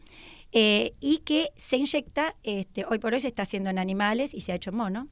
[0.52, 4.42] eh, y que se inyecta, este, hoy por hoy se está haciendo en animales y
[4.42, 5.09] se ha hecho en mono.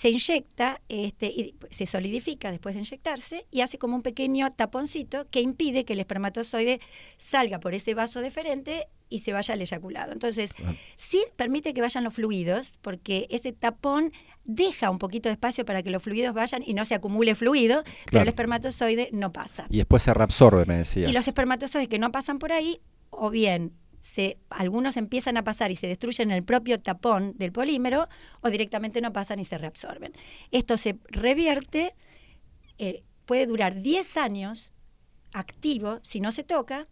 [0.00, 5.28] Se inyecta, este, y se solidifica después de inyectarse y hace como un pequeño taponcito
[5.28, 6.80] que impide que el espermatozoide
[7.18, 10.12] salga por ese vaso deferente y se vaya al eyaculado.
[10.12, 10.54] Entonces,
[10.96, 14.10] sí permite que vayan los fluidos, porque ese tapón
[14.46, 17.84] deja un poquito de espacio para que los fluidos vayan y no se acumule fluido,
[18.06, 19.66] pero el espermatozoide no pasa.
[19.68, 21.10] Y después se reabsorbe, me decía.
[21.10, 25.70] Y los espermatozoides que no pasan por ahí, o bien se, algunos empiezan a pasar
[25.70, 28.08] y se destruyen en el propio tapón del polímero,
[28.40, 30.12] o directamente no pasan y se reabsorben.
[30.50, 31.94] Esto se revierte,
[32.78, 34.70] eh, puede durar 10 años
[35.32, 36.88] activo si no se toca,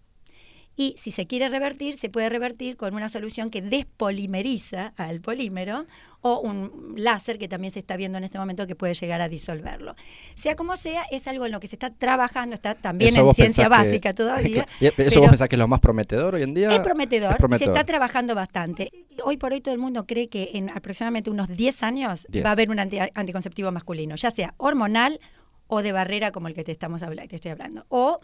[0.80, 5.86] y si se quiere revertir, se puede revertir con una solución que despolimeriza al polímero
[6.20, 9.28] o un láser que también se está viendo en este momento que puede llegar a
[9.28, 9.94] disolverlo.
[10.36, 13.34] Sea como sea, es algo en lo que se está trabajando, está también Eso en
[13.34, 14.66] ciencia que- básica todavía.
[14.80, 16.68] ¿Y ¿Eso vos pensás que es lo más prometedor hoy en día?
[16.68, 17.74] es prometedor, Es prometedor.
[17.74, 18.90] se está trabajando bastante.
[19.24, 22.44] Hoy por hoy todo el mundo cree que en aproximadamente unos 10 años 10.
[22.44, 25.18] va a haber un anti- anticonceptivo masculino, ya sea hormonal
[25.66, 28.20] o de barrera como el que te, estamos te estoy hablando, o,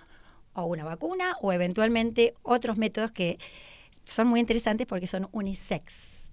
[0.54, 3.38] o una vacuna o eventualmente otros métodos que
[4.04, 6.30] son muy interesantes porque son unisex.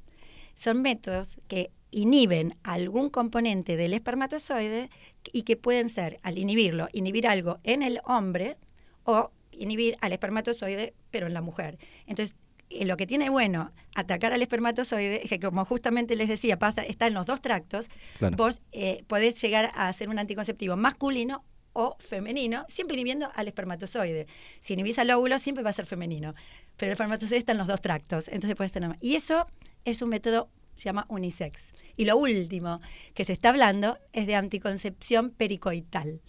[0.55, 4.89] Son métodos que inhiben algún componente del espermatozoide
[5.34, 8.57] y que pueden ser, al inhibirlo, inhibir algo en el hombre
[9.03, 11.77] o inhibir al espermatozoide, pero en la mujer.
[12.07, 12.38] Entonces,
[12.69, 16.84] eh, lo que tiene bueno atacar al espermatozoide es que, como justamente les decía, pasa,
[16.84, 18.38] está en los dos tractos, Claro.
[18.38, 24.27] vos eh, podés llegar a hacer un anticonceptivo masculino o femenino, siempre inhibiendo al espermatozoide.
[24.60, 26.34] Si inhibís al óvulo, siempre va a ser femenino,
[26.77, 28.95] pero el espermatozoide está en los dos tractos, entonces puedes tener...
[29.01, 29.47] Y eso
[29.86, 31.73] es un método, se llama unisex.
[31.95, 32.81] Y lo último
[33.13, 36.21] que se está hablando es de anticoncepción pericoital,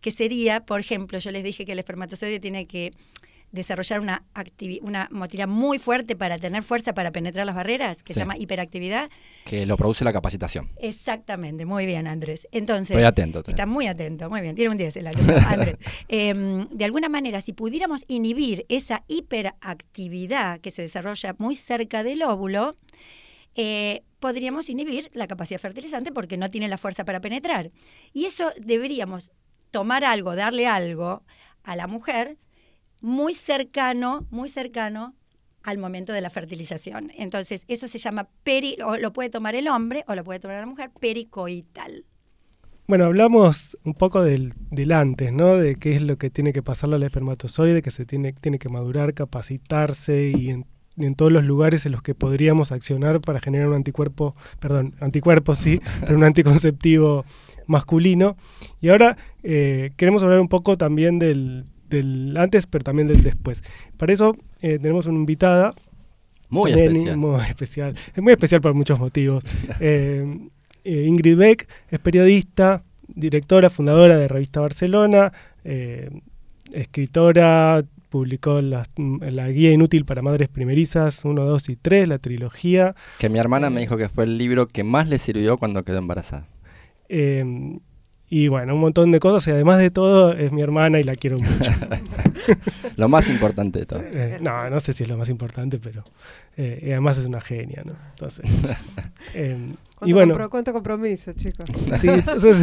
[0.00, 2.92] que sería, por ejemplo, yo les dije que el espermatozoide tiene que
[3.52, 4.24] desarrollar una,
[4.82, 8.14] una motilidad muy fuerte para tener fuerza para penetrar las barreras, que Sí.
[8.14, 9.10] se llama hiperactividad.
[9.44, 10.70] Que lo produce la capacitación.
[10.78, 12.46] Exactamente, muy bien, Andrés.
[12.52, 13.42] Entonces, Estoy atento.
[13.46, 15.06] Está muy atento, muy bien, tiene un 10 el
[15.46, 15.76] Andrés.
[16.08, 22.22] Em, de alguna manera, si pudiéramos inhibir esa hiperactividad que se desarrolla muy cerca del
[22.22, 22.76] óvulo,
[23.54, 27.70] eh, podríamos inhibir la capacidad fertilizante porque no tiene la fuerza para penetrar.
[28.12, 29.32] Y eso deberíamos
[29.70, 31.22] tomar algo, darle algo
[31.64, 32.36] a la mujer
[33.00, 35.14] muy cercano, muy cercano
[35.62, 37.12] al momento de la fertilización.
[37.16, 40.60] Entonces, eso se llama peri, o lo puede tomar el hombre o lo puede tomar
[40.60, 42.04] la mujer, pericoital.
[42.86, 45.56] Bueno, hablamos un poco del, del antes, ¿no?
[45.56, 48.70] De qué es lo que tiene que pasarle al espermatozoide, que se tiene, tiene que
[48.70, 50.64] madurar, capacitarse y en,
[50.96, 54.94] y en todos los lugares en los que podríamos accionar para generar un anticuerpo, perdón,
[55.00, 57.26] anticuerpo sí, pero un anticonceptivo
[57.66, 58.38] masculino.
[58.80, 63.62] Y ahora eh, queremos hablar un poco también del, del antes, pero también del después.
[63.96, 65.74] Para eso eh, tenemos una invitada
[66.48, 67.16] Muy También especial.
[67.16, 67.94] Muy especial.
[68.14, 69.44] Es muy especial por muchos motivos.
[69.80, 70.48] Eh,
[70.84, 75.32] eh, Ingrid Beck es periodista, directora, fundadora de Revista Barcelona,
[75.64, 76.08] eh,
[76.72, 78.86] escritora, publicó la
[79.50, 82.94] guía inútil para madres primerizas 1, 2 y 3, la trilogía.
[83.18, 85.98] Que mi hermana me dijo que fue el libro que más le sirvió cuando quedó
[85.98, 86.46] embarazada.
[87.08, 87.78] Eh,
[88.30, 89.46] y bueno, un montón de cosas.
[89.48, 91.70] Y además de todo, es mi hermana y la quiero mucho.
[92.96, 94.02] Lo más importante de todo.
[94.12, 96.02] Eh, no, no sé si es lo más importante, pero
[96.56, 97.92] eh, y además es una genia, ¿no?
[98.10, 98.44] Entonces,
[99.34, 99.74] eh, y
[100.12, 101.66] ¿Cuánto, bueno, compro- cuánto compromiso, chicos?
[101.98, 102.62] Sí, entonces,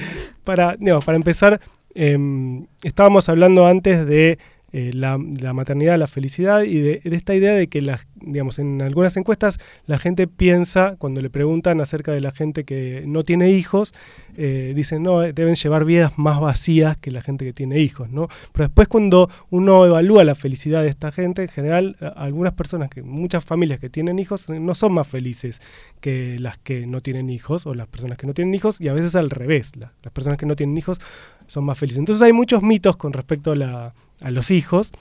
[0.44, 1.60] para, no, para empezar,
[1.94, 4.38] em, estábamos hablando antes de
[4.72, 8.58] eh, la, la maternidad, la felicidad y de, de esta idea de que, las, digamos,
[8.58, 13.24] en algunas encuestas la gente piensa, cuando le preguntan acerca de la gente que no
[13.24, 13.94] tiene hijos,
[14.36, 18.10] eh, dicen, no, eh, deben llevar vidas más vacías que la gente que tiene hijos,
[18.10, 18.28] ¿no?
[18.52, 23.02] Pero después cuando uno evalúa la felicidad de esta gente, en general, algunas personas, que
[23.02, 25.60] muchas familias que tienen hijos, eh, no son más felices
[26.00, 28.92] que las que no tienen hijos o las personas que no tienen hijos y a
[28.92, 31.00] veces al revés, la- las personas que no tienen hijos
[31.46, 31.98] son más felices.
[31.98, 34.92] Entonces hay muchos mitos con respecto a los hijos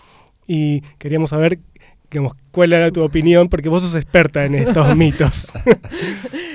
[0.48, 1.60] y queríamos saber
[2.10, 5.52] digamos, cuál era tu opinión porque vos sos experta en estos mitos.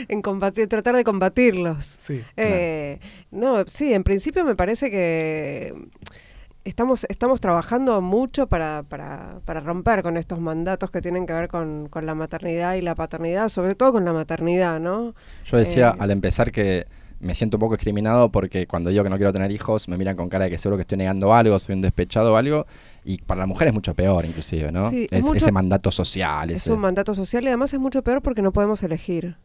[0.09, 1.85] En combatir, tratar de combatirlos.
[1.85, 2.23] sí.
[2.37, 2.99] Eh,
[3.31, 5.75] no, sí, en principio me parece que
[6.65, 11.49] estamos, estamos trabajando mucho para, para, para romper con estos mandatos que tienen que ver
[11.49, 15.15] con, con la maternidad y la paternidad, sobre todo con la maternidad, ¿no?
[15.45, 16.87] Yo decía Eh, al empezar que
[17.21, 20.17] me siento un poco discriminado porque cuando digo que no quiero tener hijos me miran
[20.17, 22.67] con cara de que seguro que estoy negando algo, soy un despechado o algo.
[23.05, 24.91] Y para la mujer es mucho peor inclusive, ¿no?
[24.91, 26.51] Sí, es es, mucho- ese mandato social.
[26.51, 29.37] Es un mandato social y además es mucho peor porque no podemos elegir.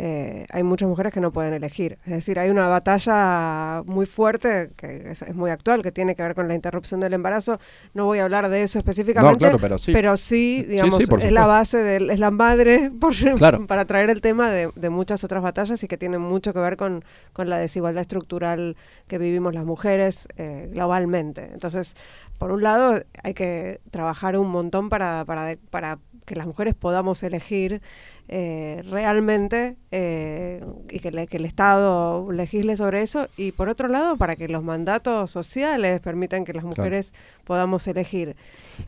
[0.00, 1.98] Eh, hay muchas mujeres que no pueden elegir.
[2.06, 6.22] Es decir, hay una batalla muy fuerte, que es, es muy actual, que tiene que
[6.22, 7.58] ver con la interrupción del embarazo.
[7.94, 10.62] No voy a hablar de eso específicamente, claro, pero sí.
[10.62, 13.66] sí, digamos, sí, por es la base, del, es la madre por- Claro.
[13.66, 16.76] para traer el tema de, de muchas otras batallas y que tienen mucho que ver
[16.76, 18.76] con, con la desigualdad estructural
[19.08, 21.48] que vivimos las mujeres eh, globalmente.
[21.52, 21.96] Entonces,
[22.38, 27.22] por un lado, hay que trabajar un montón para, para, para que las mujeres podamos
[27.24, 27.80] elegir
[28.28, 33.26] eh, realmente eh, y que, le- que el Estado legisle sobre eso.
[33.36, 37.12] Y por otro lado, para que los mandatos sociales permitan que las mujeres
[37.44, 38.36] podamos elegir.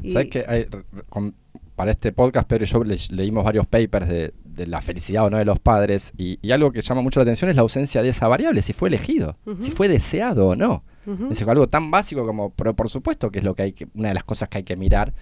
[0.03, 0.66] Y- ¿Sabes que hay-
[1.09, 1.35] con-
[1.74, 5.31] para este podcast, Pedro y yo le- leímos varios papers de, de la felicidad o
[5.31, 8.03] no de los padres y, y algo que llama mucho la atención es la ausencia
[8.03, 10.85] de esa variable, si fue elegido, si fue deseado o no.
[11.07, 11.29] Ujú.
[11.31, 14.09] Es algo tan básico como, pero por supuesto que es lo que hay que, una
[14.09, 15.14] de las cosas que hay que mirar,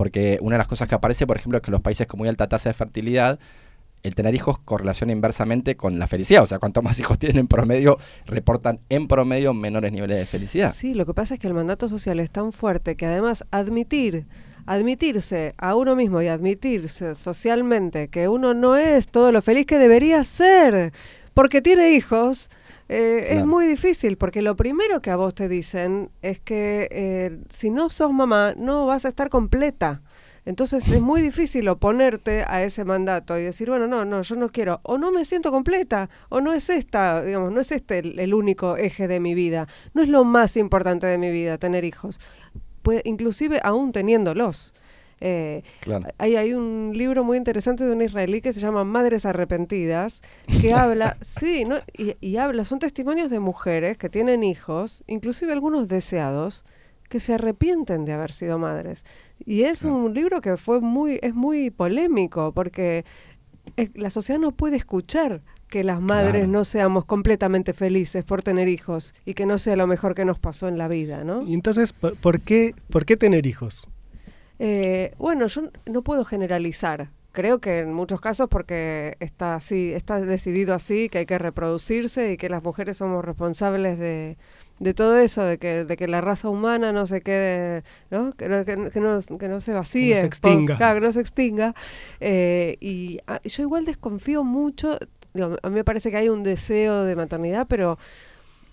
[0.00, 2.26] porque una de las cosas que aparece, por ejemplo, es que los países con muy
[2.26, 3.38] alta tasa de fertilidad,
[4.02, 6.42] el tener hijos correlaciona inversamente con la felicidad.
[6.42, 10.74] O sea, cuanto más hijos tienen en promedio, reportan en promedio menores niveles de felicidad.
[10.74, 14.24] Sí, lo que pasa es que el mandato social es tan fuerte que además admitir,
[14.64, 19.76] admitirse a uno mismo y admitirse socialmente que uno no es todo lo feliz que
[19.76, 20.94] debería ser
[21.34, 22.50] porque tiene hijos,
[22.88, 27.38] eh, es muy difícil, porque lo primero que a vos te dicen es que eh,
[27.48, 30.02] si no sos mamá no vas a estar completa.
[30.46, 34.48] Entonces es muy difícil oponerte a ese mandato y decir, bueno, no, no, yo no
[34.48, 38.18] quiero, o no me siento completa, o no es esta, digamos, no es este el,
[38.18, 41.84] el único eje de mi vida, no es lo más importante de mi vida tener
[41.84, 42.18] hijos,
[43.04, 44.74] inclusive aún teniéndolos.
[45.20, 46.06] Eh, Claro.
[46.18, 50.20] hay, hay un libro muy interesante de una israelí que se llama Madres Arrepentidas,
[50.60, 51.76] que habla, sí, ¿no?
[51.96, 56.64] y, y habla, son testimonios de mujeres que tienen hijos, inclusive algunos deseados,
[57.08, 59.04] que se arrepienten de haber sido madres.
[59.44, 59.96] Y es Claro.
[59.96, 63.04] un libro que fue muy, es muy polémico, porque
[63.76, 66.46] es- la sociedad no puede escuchar que las madres Claro.
[66.48, 70.38] no seamos completamente felices por tener hijos y que no sea lo mejor que nos
[70.38, 71.42] pasó en la vida, ¿no?
[71.42, 73.86] Y entonces, ¿por por qué, ¿por qué tener hijos?
[74.62, 77.08] Eh, bueno, yo no puedo generalizar.
[77.32, 82.32] Creo que en muchos casos porque está así, está decidido así, que hay que reproducirse
[82.32, 84.36] y que las mujeres somos responsables de,
[84.80, 88.32] de todo eso, de que, de que la raza humana no se quede, ¿no?
[88.32, 90.20] Que, no, que, no- que no, que no se vacíe.
[90.20, 90.76] se extinga.
[90.76, 91.74] claro, que no se extinga.
[92.18, 94.98] Eh, y ah, yo igual desconfío mucho,
[95.32, 97.96] digo, a mí me parece que hay un deseo de maternidad, pero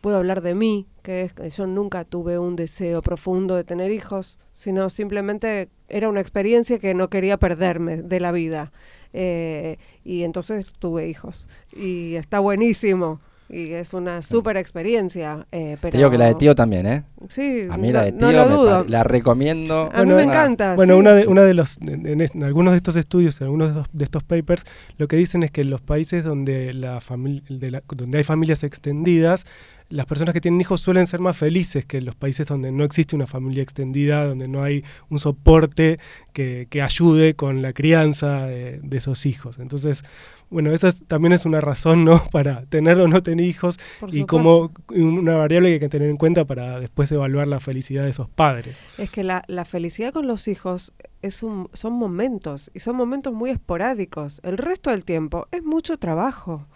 [0.01, 3.91] puedo hablar de mí, que es que yo nunca tuve un deseo profundo de tener
[3.91, 8.71] hijos, sino simplemente era una experiencia que no quería perderme de la vida.
[9.13, 11.47] Eh, y entonces tuve hijos.
[11.75, 13.19] Y está buenísimo.
[13.49, 15.47] Y es una súper experiencia.
[15.53, 17.05] eh, pero Te digo que la de tío también, ¿eh?
[17.29, 18.85] Sí, A mí no, la de tío no lo me dudo.
[18.89, 19.83] la recomiendo.
[19.83, 20.75] A mí Bueno, me una- encanta.
[20.75, 20.99] Bueno, sí.
[20.99, 23.73] una de, una de los, en, en es- en algunos de estos estudios, en algunos
[23.73, 24.65] de, estos- de estos papers,
[24.97, 28.25] lo que dicen es que en los países donde, la famili- de la- donde hay
[28.25, 29.45] familias extendidas,
[29.89, 32.83] las personas que tienen hijos suelen ser más felices que en los países donde no
[32.83, 35.99] existe una familia extendida, donde no hay un soporte
[36.33, 39.59] que, que ayude con la crianza de, de esos hijos.
[39.59, 40.03] Entonces,
[40.49, 42.21] bueno, esa es- también es una razón, ¿no?
[42.31, 46.09] Para tener o no tener hijos Por y como una variable que hay que tener
[46.09, 48.85] en cuenta para después evaluar la felicidad de esos padres.
[48.97, 53.33] Es que la, la felicidad con los hijos es un, son momentos y son momentos
[53.33, 54.39] muy esporádicos.
[54.43, 56.67] El resto del tiempo es mucho trabajo.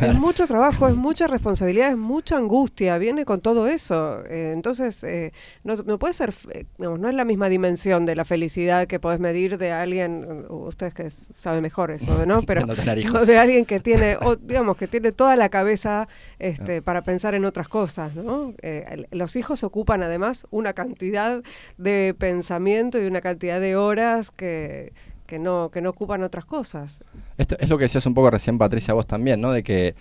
[0.00, 4.24] Es mucho trabajo, es mucha responsabilidad, es mucha angustia, viene con todo eso.
[4.26, 5.32] Eh, entonces, eh,
[5.64, 8.98] no, no puede ser, eh, digamos, no es la misma dimensión de la felicidad que
[8.98, 12.42] podés medir de alguien, ustedes que saben mejor eso, ¿no?
[12.46, 16.82] Pero no no, de alguien que tiene, o, digamos, que tiene toda la cabeza este,
[16.82, 18.54] para pensar en otras cosas, ¿no?
[18.62, 21.42] Eh, los hijos ocupan además una cantidad
[21.78, 24.92] de pensamiento y una cantidad de horas que,
[25.26, 27.04] que no, que no ocupan otras cosas.
[27.36, 29.52] Esto es lo que decías un poco recién, Patricia, vos también, ¿no?
[29.52, 29.94] De que,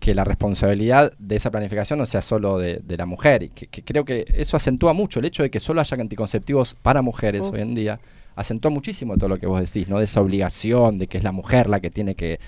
[0.00, 3.44] que la responsabilidad de esa planificación no sea solo de, de la mujer.
[3.44, 6.74] Y que, que creo que eso acentúa mucho el hecho de que solo haya anticonceptivos
[6.74, 7.52] para mujeres Uf.
[7.52, 8.00] hoy en día.
[8.34, 9.98] Acentúa muchísimo todo lo que vos decís, ¿no?
[9.98, 12.40] De esa obligación de que es la mujer la que tiene que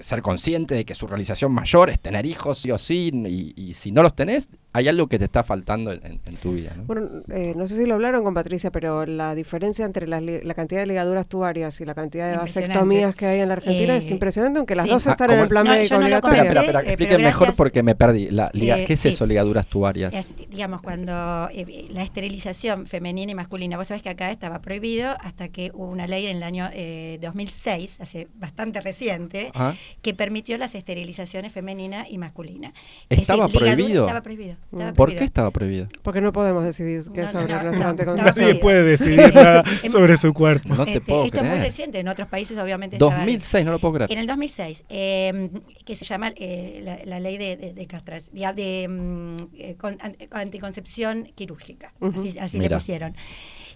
[0.00, 3.74] ser consciente de que su realización mayor es tener hijos sí o sí, y, y
[3.74, 6.84] si no los tenés, hay algo que te está faltando en, en tu vida, ¿no?
[6.84, 10.40] Bueno, eh, no sé si lo hablaron con Patricia, pero la diferencia entre las li-
[10.42, 13.96] la cantidad de ligaduras tuvarias y la cantidad de vasectomías que hay en la Argentina
[13.96, 14.90] es Eh, impresionante, aunque las sí.
[14.90, 15.36] dos Ah, están ¿cómo?
[15.36, 16.42] en el plan No, médico no obligatorio.
[16.42, 18.28] Espera, espera, espera, eh, expliquen mejor porque me perdí.
[18.30, 20.14] La, liga- Eh, ¿Qué es eso, ligaduras tubarias?
[20.14, 25.14] Es, digamos, cuando eh, la esterilización femenina y masculina, vos sabés que acá estaba prohibido
[25.20, 29.76] hasta que hubo una ley en el año eh, 2006, hace bastante reciente, Ajá.
[30.00, 32.72] que permitió las esterilizaciones femenina y masculina.
[33.10, 34.02] ¿Estaba ligadura- prohibido?
[34.04, 34.56] Estaba prohibido.
[34.70, 34.92] Estaba.
[34.94, 35.88] ¿Por qué estaba prohibido?
[36.02, 38.46] Porque no podemos decidir qué No, sobre no, nuestra no, anticoncepción.
[38.48, 40.68] Nadie puede decidir nada sobre su cuerpo.
[40.74, 41.64] No te Este, puedo esto es muy creer.
[41.64, 44.12] reciente, en otros países obviamente estaba- 2006, no lo puedo creer.
[44.12, 45.50] En el 2006, eh,
[45.84, 49.74] que se llama eh, la, la ley de, de, de castras- de, de, mm, eh,
[49.78, 52.20] con- an- anticoncepción quirúrgica, Ujú.
[52.20, 52.78] así, así le Mira.
[52.78, 53.14] pusieron.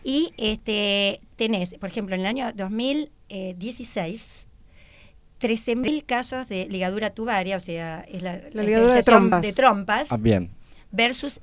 [0.04, 4.46] Y este tenés, por ejemplo, en el año 2016,
[5.40, 9.42] 13.000 casos de ligadura tubaria, o sea, es la, La ligadura de trompas.
[9.42, 10.50] de trompas, Ah, bien.
[10.90, 11.40] Versus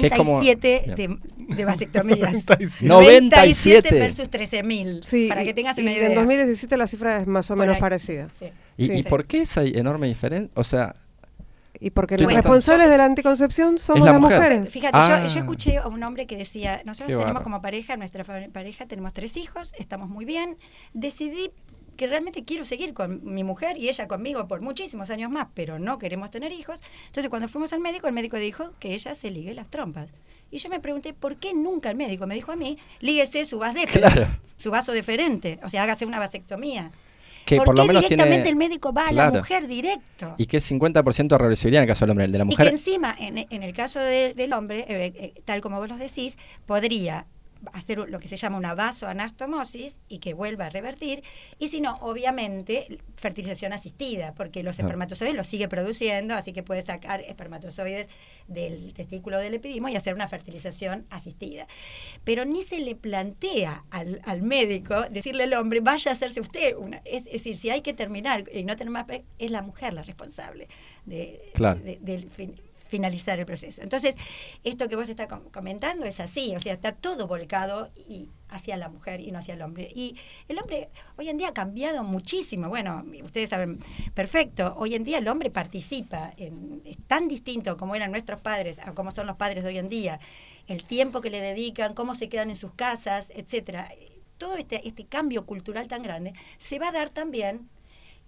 [0.00, 1.18] Que es como- 97 de,
[1.56, 2.34] de vasectomías.
[2.34, 3.00] Está diciendo.
[3.00, 3.94] 97.
[3.98, 5.02] versus 13.000.
[5.02, 6.08] Sí, para y- que tengas y una idea.
[6.08, 8.28] En 2017 la cifra es más o Por menos parecida.
[8.38, 8.46] Sí.
[8.76, 8.92] ¿Y, Sí.
[8.94, 10.50] y por qué esa enorme diferencia?
[10.54, 10.94] O sea,
[11.80, 14.38] Y porque los responsables de la anticoncepción somos la las mujer.
[14.38, 14.70] mujeres.
[14.70, 15.22] Fíjate, Ah.
[15.26, 18.86] yo, yo escuché a un hombre que decía, nosotros Qué tenemos como pareja, nuestra pareja,
[18.86, 20.56] tenemos tres hijos, estamos muy bien,
[20.94, 21.50] decidí
[21.94, 25.78] que realmente quiero seguir con mi mujer y ella conmigo por muchísimos años más, pero
[25.78, 26.80] no queremos tener hijos.
[27.06, 30.08] Entonces cuando fuimos al médico, el médico dijo que ella se ligue las trompas.
[30.50, 33.58] Y yo me pregunté, ¿por qué nunca el médico me dijo a mí, líguese su
[33.58, 34.26] vas Claro.
[34.58, 36.90] su vaso deferente, o sea, hágase una vasectomía?
[37.44, 38.48] que ¿Por por lo qué menos directamente tiene...
[38.48, 40.34] el médico va a la mujer directo?
[40.38, 42.24] Y que es 50% de reversibilidad en el caso del hombre.
[42.24, 42.68] El de la Y que mujer...
[42.68, 46.38] encima, en, en el caso de- del hombre, eh, eh, tal como vos lo decís,
[46.64, 47.26] podría
[47.72, 51.22] hacer lo que se llama una vasoanastomosis y que vuelva a revertir,
[51.58, 54.88] y si no, obviamente, fertilización asistida, porque los Claro.
[54.88, 58.08] espermatozoides los sigue produciendo, así que puede sacar espermatozoides
[58.48, 61.66] del testículo del epidimo y hacer una fertilización asistida.
[62.24, 66.76] Pero ni se le plantea al, al médico decirle al hombre, vaya a hacerse usted
[66.76, 66.98] una.
[67.04, 69.06] Es, es decir, si hay que terminar y no tener más,
[69.38, 70.68] es la mujer la responsable
[71.06, 71.80] de, Claro.
[71.80, 72.60] de- del fin-
[72.94, 73.82] finalizar el proceso.
[73.82, 74.14] Entonces,
[74.62, 78.76] esto que vos estás com- comentando es así, o sea, está todo volcado y hacia
[78.76, 79.88] la mujer y no hacia el hombre.
[79.94, 80.16] Y
[80.48, 82.68] el hombre hoy en día ha cambiado muchísimo.
[82.68, 83.80] Bueno, ustedes saben
[84.14, 88.78] perfecto, hoy en día el hombre participa, en, es tan distinto como eran nuestros padres
[88.78, 90.20] a como son los padres de hoy en día,
[90.68, 93.90] el tiempo que le dedican, cómo se quedan en sus casas, etcétera.
[94.38, 97.68] Todo este, este cambio cultural tan grande se va a dar también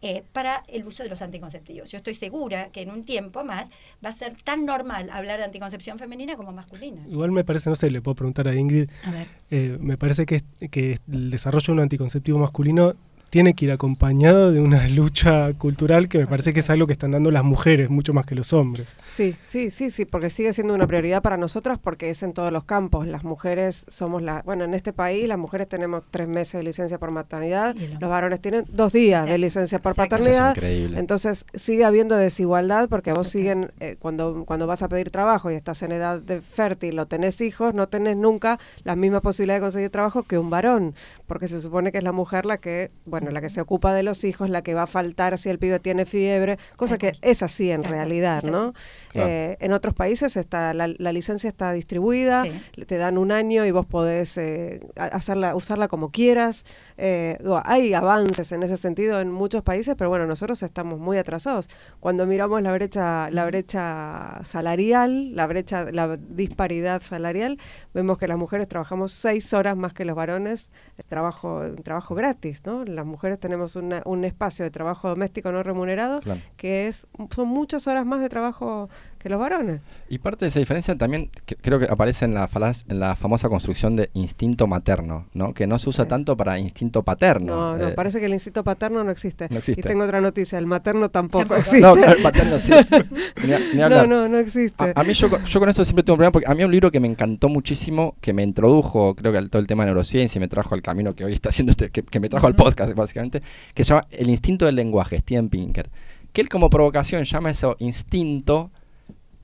[0.03, 1.91] eh, para el uso de los anticonceptivos.
[1.91, 3.71] Yo estoy segura que en un tiempo más
[4.05, 7.03] va a ser tan normal hablar de anticoncepción femenina como masculina.
[7.09, 9.29] Igual me parece, no sé, le puedo preguntar a Ingrid, A ver.
[9.51, 12.95] eh, me parece que, que el desarrollo de un anticonceptivo masculino
[13.31, 16.93] tiene que ir acompañado de una lucha cultural que me parece que es algo que
[16.93, 18.97] están dando las mujeres mucho más que los hombres.
[19.07, 22.53] Sí, sí, sí, sí, porque sigue siendo una prioridad para nosotros porque es en todos
[22.53, 23.07] los campos.
[23.07, 26.99] Las mujeres somos la, bueno, en este país las mujeres tenemos tres meses de licencia
[26.99, 30.17] por maternidad, los varones tienen dos días de licencia por exacto.
[30.17, 30.57] Es paternidad.
[30.57, 30.99] increíble.
[30.99, 35.55] Entonces sigue habiendo desigualdad porque vos siguen, eh, cuando, cuando vas a pedir trabajo y
[35.55, 39.61] estás en edad de fértil o tenés hijos, no tenés nunca la misma posibilidad de
[39.63, 40.95] conseguir trabajo que un varón,
[41.27, 44.03] porque se supone que es la mujer la que, bueno, la que se ocupa de
[44.03, 47.43] los hijos, la que va a faltar si el pibe tiene fiebre, cosa que es
[47.43, 48.43] así en realidad.
[48.43, 48.75] ¿no?
[49.13, 49.29] Claro.
[49.29, 52.85] Eh, en otros países está la, la licencia está distribuida, Sí.
[52.87, 56.65] te dan un año y vos podés eh, hacerla, usarla como quieras.
[56.99, 61.19] Eh, digo, hay avances en ese sentido en muchos países, pero bueno, nosotros estamos muy
[61.19, 61.69] atrasados.
[62.01, 67.59] Cuando miramos la brecha, la brecha salarial, la brecha, la disparidad salarial,
[67.95, 70.71] vemos que las mujeres trabajamos seis horas más que los varones,
[71.09, 72.85] trabajo, trabajo gratis, ¿no?
[72.85, 76.41] Las mujeres tenemos una- un espacio de trabajo doméstico no remunerado Claro.
[76.57, 78.89] que es son muchas horas más de trabajo
[79.27, 79.81] que los varones.
[80.09, 83.17] Y parte de esa diferencia también que- creo que aparece en la, falaz- en la
[83.17, 85.53] famosa construcción de instinto materno, ¿no?
[85.53, 86.09] Que no se usa Sí.
[86.09, 87.55] tanto para instinto paterno.
[87.55, 89.49] No, no, eh, parece que el instinto paterno no existe.
[89.51, 89.81] No existe.
[89.81, 91.81] Y tengo otra noticia, el materno tampoco, existe.
[91.81, 92.73] No, claro, el paterno sí.
[93.47, 93.59] Ni, a-
[93.89, 94.93] ni no, no, no existe.
[94.95, 96.63] A, a mí yo, con- yo con esto siempre tengo un problema porque a mí
[96.63, 99.83] un libro que me encantó muchísimo, que me introdujo, creo que al todo el tema
[99.85, 102.29] de neurociencia y me trajo al camino que hoy está haciendo este, que, que me
[102.29, 103.43] trajo al podcast básicamente,
[103.75, 105.91] que se llama El instinto del lenguaje, Steven Pinker.
[106.33, 108.71] Que él como provocación llama eso instinto,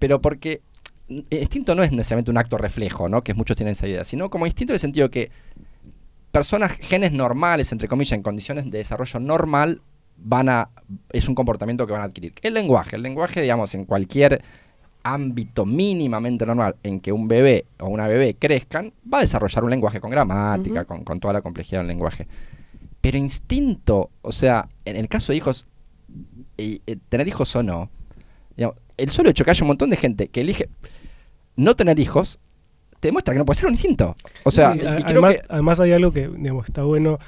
[0.02, 0.62] pero porque
[1.06, 3.22] el instinto no es necesariamente un acto reflejo, ¿no?
[3.22, 5.30] Que muchos tienen esa idea, sino como instinto en el sentido que
[6.32, 9.80] personas, genes normales, entre comillas, en condiciones de desarrollo normal,
[10.16, 10.70] van a,
[11.12, 12.34] es un comportamiento que van a adquirir.
[12.42, 14.42] El lenguaje, el lenguaje, digamos, en cualquier
[15.04, 19.70] ámbito mínimamente normal en que un bebé o una bebé crezcan, va a desarrollar un
[19.70, 22.26] lenguaje con gramática, con, con toda la complejidad del lenguaje.
[23.00, 25.68] Pero instinto, o sea, en el caso de hijos,
[26.56, 27.88] y, eh, tener hijos o no,
[28.96, 30.68] el solo hecho que haya un montón de gente que elige
[31.56, 32.38] no tener hijos,
[33.00, 34.16] te demuestra que no puede ser un instinto.
[34.44, 35.42] O sea, Sí, y- a- y creo además, que...
[35.48, 37.18] además hay algo que digamos, está bueno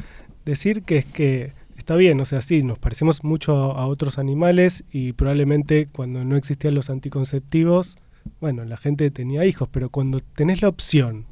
[0.45, 4.19] decir, que es que está bien, o sea, sí, nos parecemos mucho a, a otros
[4.19, 7.97] animales y probablemente cuando no existían los anticonceptivos,
[8.41, 11.27] bueno, la gente tenía hijos, pero cuando tenés la opción,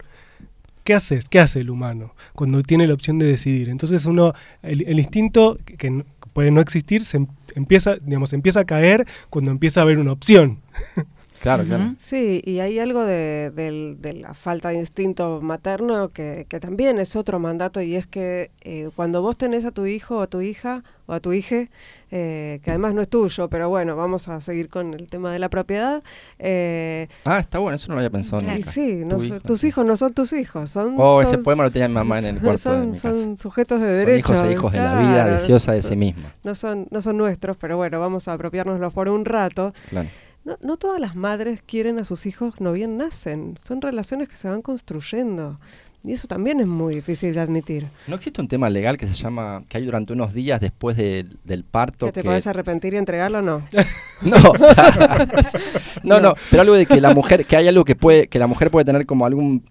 [0.85, 0.99] ¿qué?
[1.31, 3.69] ¿Qué hace el humano cuando tiene la opción de decidir?
[3.71, 8.61] Entonces uno, el, el instinto que, que puede no existir, se em- empieza, digamos, empieza
[8.61, 10.61] a caer cuando empieza a haber una opción.
[11.43, 11.95] Claro, claro.
[11.99, 16.99] Sí, y hay algo de, del- de la falta de instinto materno que, que también
[17.01, 20.27] es otro mandato y es que eh, cuando vos tenés a tu hijo o a
[20.29, 21.67] tu hija o a tu hija,
[22.13, 25.41] eh, que además no es tuyo, pero bueno, vamos a seguir con el tema de
[25.41, 26.03] la propiedad.
[26.39, 28.55] eh, Ah, está bueno, eso no lo había pensado Claro.
[28.57, 28.71] nunca.
[28.71, 29.69] sí, no hijo, tus sí.
[29.69, 30.95] hijos no son tus hijos, son...
[30.97, 33.09] Oh, ese son- poema lo tenía mi mamá en el cuarto de son, mi casa.
[33.15, 34.33] son sujetos de Son derecho.
[34.33, 36.33] hijos e hijos de la vida, deseosa de sí misma.
[36.45, 39.75] No son, no son nuestros, pero bueno, vamos a apropiárnoslos por un rato.
[39.91, 40.09] Claro.
[40.45, 43.55] No, no todas las madres quieren a sus hijos no bien nacen.
[43.63, 45.61] Son relaciones que se van construyendo.
[46.05, 47.87] Y eso también es muy difícil de admitir.
[48.09, 51.39] ¿No existe un tema legal que se llama, que hay durante unos días después del-
[51.45, 52.07] del parto?
[52.07, 53.65] ¿Que te podés arrepentir y entregarlo o no?
[54.23, 54.37] No.
[56.03, 58.47] no, no, pero algo de que la mujer, que hay algo que puede, que la
[58.47, 59.65] mujer puede tener como algún,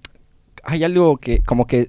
[0.64, 1.88] hay algo que, como que,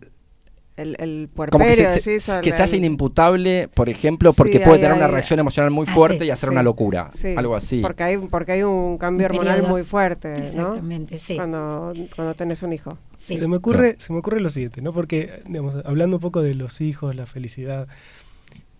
[0.74, 4.58] El, el como que se, puerperio, que el- se hace inimputable, por ejemplo, porque Sí,
[4.60, 6.62] puede hay- tener una hay- reacción emocional muy Ah, fuerte sí, y hacer sí, una
[6.62, 7.80] locura, sí, algo así.
[7.82, 10.70] Porque hay, porque hay un cambio Un hormonal muy fuerte, ¿no?
[10.72, 11.36] Exactamente, sí.
[11.36, 12.96] Cuando, cuando tenés un hijo.
[13.18, 13.36] Sí.
[13.36, 14.92] Se me ocurre, se me ocurre lo siguiente, ¿no?
[14.94, 17.86] Porque, digamos, hablando un poco de los hijos, la felicidad,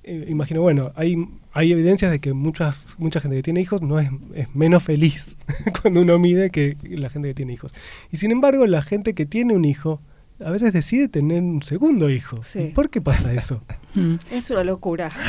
[0.04, 1.16] eh, imagino, bueno, hay,
[1.52, 5.36] hay evidencias de que muchas, mucha gente que tiene hijos no es, es menos feliz
[5.82, 7.74] cuando uno mide que la gente que tiene hijos.
[8.10, 10.00] Y sin embargo, la gente que tiene un hijo
[10.44, 12.42] a veces decide tener un segundo hijo.
[12.42, 12.60] Sí.
[12.60, 13.62] ¿Y ¿Por qué pasa eso?
[13.94, 14.14] Mm.
[14.30, 15.10] Es una locura.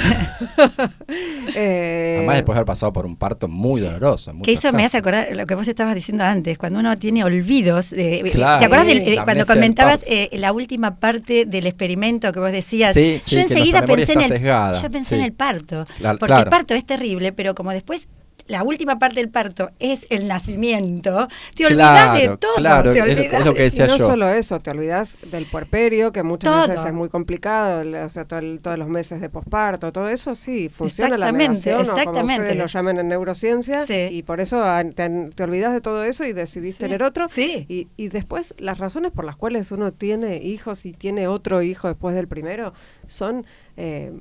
[1.55, 4.32] Eh, Además después de haber pasado por un parto muy doloroso.
[4.32, 7.24] en Que eso me hace acordar lo que vos estabas diciendo antes, cuando uno tiene
[7.24, 7.89] olvidos.
[7.89, 8.59] De, Claro.
[8.59, 12.93] ¿Te acuerdas eh, cuando comentabas eh, la última parte del experimento que vos decías?
[12.93, 15.16] Sí, sí, yo enseguida pensé en el, yo pensé sí.
[15.16, 15.86] en el parto.
[15.86, 16.43] Porque claro.
[16.43, 18.07] el parto es terrible, pero como después
[18.48, 22.56] la última parte del parto es el nacimiento, te olvidas de todo.
[22.56, 24.06] claro, te es lo- olvidás es lo que de- decía y no yo.
[24.06, 26.68] solo eso, te olvidas del puerperio, que muchas Todo.
[26.68, 30.36] veces es muy complicado, o sea, todo el- todos los meses de posparto, todo eso
[30.36, 32.41] sí, funciona la Exactamente, negación, o como exactamente.
[32.44, 34.08] ustedes lo llamen en neurociencia, Sí.
[34.12, 37.28] y por eso ah, te, te olvidas de todo eso y decidís Sí, tener otro.
[37.30, 37.66] sí.
[37.70, 41.88] Y, y después, las razones por las cuales uno tiene hijos y tiene otro hijo
[41.88, 42.74] después del primero
[43.08, 43.46] son...
[43.78, 44.12] eh,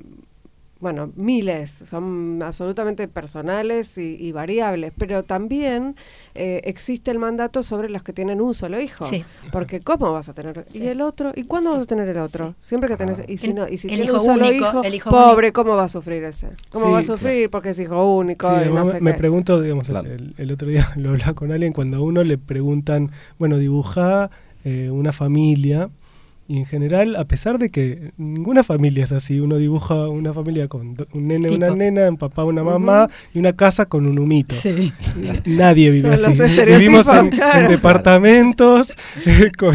[0.82, 5.94] bueno, miles, son absolutamente personales y, y variables, pero también
[6.34, 9.04] eh, existe el mandato sobre los que tienen un solo hijo.
[9.04, 9.24] Sí.
[9.52, 10.66] Porque ¿cómo vas a tener?
[10.72, 11.32] ¿Y el otro?
[11.36, 12.54] ¿Y cuándo vas a tener el otro?
[12.58, 13.20] Siempre que tenés...
[13.28, 15.10] Y si, El- no, y si el tiene hijo un solo único, hijo, el hijo
[15.10, 16.48] pobre, ¿cómo va a sufrir ese?
[16.70, 17.48] ¿Cómo Sí, va a sufrir?
[17.48, 19.18] Porque es hijo único Sí, y no me- sé me qué.
[19.18, 20.10] pregunto, digamos, Claro.
[20.10, 24.30] el, el otro día lo hablaba con alguien, cuando a uno le preguntan, bueno, dibuja
[24.64, 25.90] eh, una familia,
[26.48, 30.68] y en general, a pesar de que ninguna familia es así, uno dibuja una familia
[30.68, 31.76] con do- un nene, una Tipo.
[31.76, 34.54] nena, un papá, una mamá, y una casa con un humito.
[34.60, 34.92] Sí.
[35.46, 36.42] Nadie vive Son así.
[36.66, 37.68] Vivimos en, claro.
[37.70, 39.74] departamentos, eh, con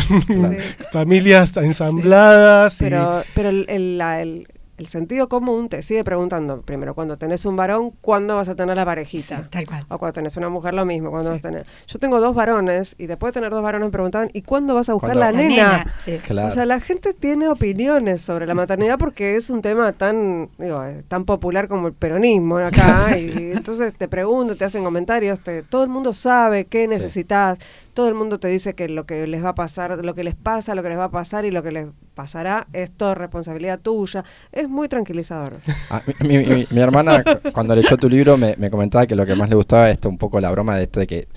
[0.91, 2.75] familias ensambladas.
[2.79, 4.47] Pero, pero el, el- la- el-
[4.77, 8.75] el sentido común te sigue preguntando, primero, cuando tenés un varón, ¿cuándo vas a tener
[8.75, 9.39] la parejita?
[9.43, 9.85] Sí, tal cual.
[9.89, 11.09] O cuando tenés una mujer, lo mismo.
[11.11, 11.65] cuando vas a tener?
[11.87, 14.87] Yo tengo dos varones y después de tener dos varones me preguntaban, ¿y cuándo vas
[14.89, 15.19] a buscar ¿Cuándo?
[15.25, 15.77] la, La nena?
[15.79, 16.17] nena, sí.
[16.25, 16.47] Claro.
[16.49, 20.83] O sea, la gente tiene opiniones sobre la maternidad porque es un tema tan, digo,
[20.83, 23.17] eh, tan popular como el peronismo acá.
[23.17, 27.57] y entonces te preguntan, te hacen comentarios, te- todo el mundo sabe qué necesitas,
[27.97, 30.35] todo el mundo te dice que lo que les va a pasar, lo que les
[30.35, 33.79] pasa, lo que les va a pasar y lo que les pasará es todo responsabilidad
[33.79, 34.23] tuya.
[34.51, 35.53] Es muy tranquilizador.
[35.89, 39.15] Ah, mi, mi- mi- mi hermana, cu- cuando leyó tu libro, me, me comentaba que
[39.15, 41.27] lo que más le gustaba esto, un poco la broma de esto de que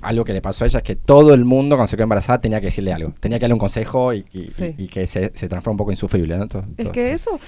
[0.00, 2.40] algo que le pasó a ella es que todo el mundo cuando se quedó embarazada
[2.40, 4.74] tenía que decirle algo, tenía que darle un consejo y, y- Sí.
[4.76, 6.36] y- y que se, se transforma un poco insufrible.
[6.38, 6.48] ¿no?
[6.48, 7.38] Todo- Es todo- que eso,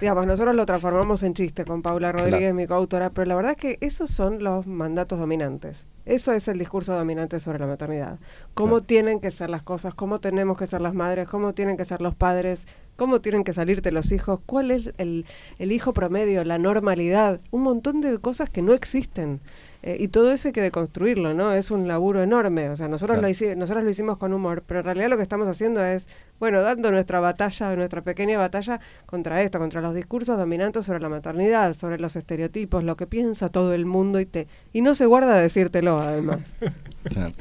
[0.00, 2.54] digamos, nosotros lo transformamos en chiste con Paula Rodríguez, Claro.
[2.54, 5.86] mi coautora, pero la verdad es que esos son los mandatos dominantes.
[6.06, 8.18] Eso es el discurso dominante sobre la maternidad.
[8.52, 8.84] Cómo Claro.
[8.84, 12.02] tienen que ser las cosas, cómo tenemos que ser las madres, cómo tienen que ser
[12.02, 15.24] los padres, cómo tienen que salirte los hijos, cuál es el,
[15.58, 19.40] el hijo promedio, la normalidad, un montón de cosas que no existen.
[19.86, 21.52] Eh, y todo eso hay que deconstruirlo, ¿no?
[21.52, 22.70] Es un laburo enorme.
[22.70, 23.28] O sea, nosotros, Claro.
[23.28, 26.06] lo, hici- nosotros lo hicimos con humor, pero en realidad lo que estamos haciendo es,
[26.40, 31.10] bueno, dando nuestra batalla, nuestra pequeña batalla contra esto, contra los discursos dominantes sobre la
[31.10, 35.04] maternidad, sobre los estereotipos, lo que piensa todo el mundo y te y no se
[35.04, 36.56] guarda decírtelo, además.
[37.04, 37.32] Claro.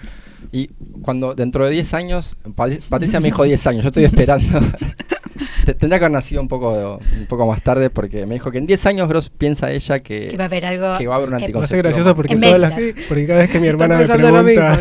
[0.51, 0.67] Y
[1.01, 4.59] cuando dentro de 10 años, Pat- Patricia me dijo 10 años, yo estoy esperando.
[5.65, 8.57] Te- Tendría que haber nacido un poco, un poco más tarde porque me dijo que
[8.57, 10.97] en 10 años Gross piensa ella que, Que va a haber algo.
[10.97, 11.83] que va a haber un que- Va a ser anticonceptivo.
[11.83, 13.01] gracioso porque, En todas las- venta.
[13.07, 14.79] porque cada vez que mi hermana me pregunta.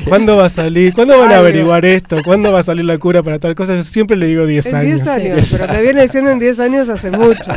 [0.08, 0.92] ¿cuándo va a salir?
[0.94, 2.18] ¿Cuándo van a averiguar esto?
[2.24, 3.74] ¿Cuándo va a salir la cura para tal cosa?
[3.76, 4.94] Yo siempre le digo 10 En años.
[5.04, 7.50] 10 años, pero me viene diciendo en 10 años hace mucho.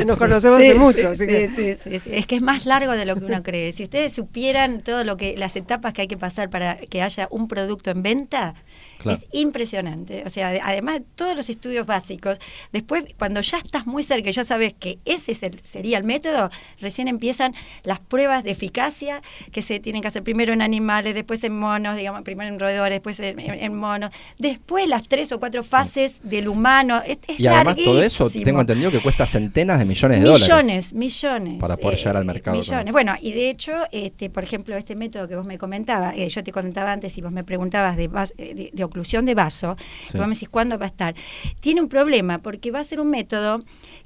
[0.00, 2.10] Y nos conocemos Sí, hace mucho, sí, así sí, que sí, sí, sí.
[2.12, 3.72] Es que es más largo de lo que uno cree.
[3.72, 7.28] Si ustedes supieran todo lo que las etapas que hay que pasar para que haya
[7.30, 8.54] un producto en venta,
[9.02, 9.18] Claro.
[9.20, 10.22] es impresionante.
[10.26, 12.38] O sea, de- además todos los estudios básicos.
[12.72, 16.04] Después, cuando ya estás muy cerca y ya sabes que ese es el- sería el
[16.04, 16.50] método,
[16.80, 19.22] recién empiezan las pruebas de eficacia
[19.52, 22.96] que se tienen que hacer primero en animales, después en monos, digamos, primero en roedores,
[22.96, 27.02] después en, en- en monos, después las tres o cuatro fases del humano.
[27.06, 30.48] Es, es Y además todo eso tengo entendido que cuesta centenas de millones de dólares.
[30.48, 31.54] Millones, millones.
[31.60, 32.92] Para poder llegar al mercado con Millones.
[32.92, 36.42] Bueno, y de hecho, este, por ejemplo, este método que vos me comentabas, eh, yo
[36.44, 38.04] te comentaba antes y vos me preguntabas de,
[38.38, 39.76] eh, de, de oclusión de vaso,
[40.06, 40.12] Sí.
[40.12, 41.14] que vos me decís cuándo va a estar.
[41.60, 43.60] Tiene un problema porque va a ser un método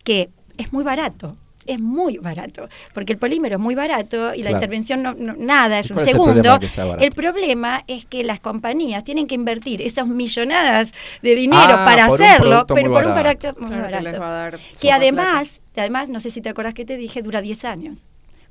[0.05, 1.33] que es muy barato.
[1.69, 4.57] Es muy barato, porque el polímero es muy barato y la Claro.
[4.59, 7.05] intervención no, no- nada, es ¿Y un cuál es el problema segundo.
[7.05, 12.07] el problema es que las compañías tienen que invertir esas millonadas de dinero Ah, para
[12.07, 13.47] por un hacerlo, producto pero muy por un barato.
[13.49, 14.93] barato muy Claro, que barato.
[14.95, 18.05] además, además, no sé si te acordás que te dije, dura 10 años.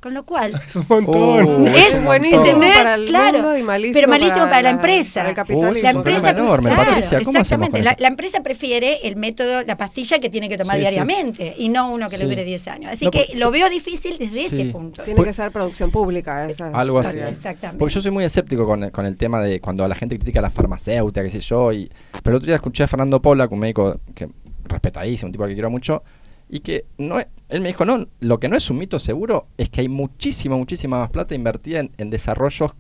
[0.05, 1.63] Con lo cual, Es un montón.
[1.63, 5.21] Oh, es buenísimo para el Claro, mundo y malísimo pero malísimo para, la, la- empresa.
[5.21, 5.75] para el capitalismo.
[5.77, 6.69] es la empresa, enorme.
[6.69, 8.01] claro, Patricia, ¿cómo hacemos con exactamente.
[8.03, 10.89] La, empresa prefiere el método, la pastilla que tiene que tomar Sí, sí.
[10.89, 12.91] diariamente y no uno que le dure 10 años.
[12.91, 14.61] Así No, que por- lo veo difícil desde Sí.
[14.61, 15.01] ese punto.
[15.01, 16.47] Tiene Pues- que ser producción pública.
[16.47, 17.17] Esa Algo así.
[17.17, 17.79] Exactamente.
[17.79, 20.43] Porque yo soy muy escéptico con, con el tema de cuando la gente critica a
[20.43, 21.73] la farmacéutica, qué sé yo.
[21.73, 21.89] Y,
[22.21, 24.29] pero el otro día escuché a Fernando Pola, un médico que
[24.65, 26.03] respetadísimo, un tipo al que quiero mucho,
[26.49, 29.47] y que no es- él me dijo, no, lo que no es un mito seguro
[29.57, 32.71] es que hay muchísima, muchísima más plata invertida en, en desarrollos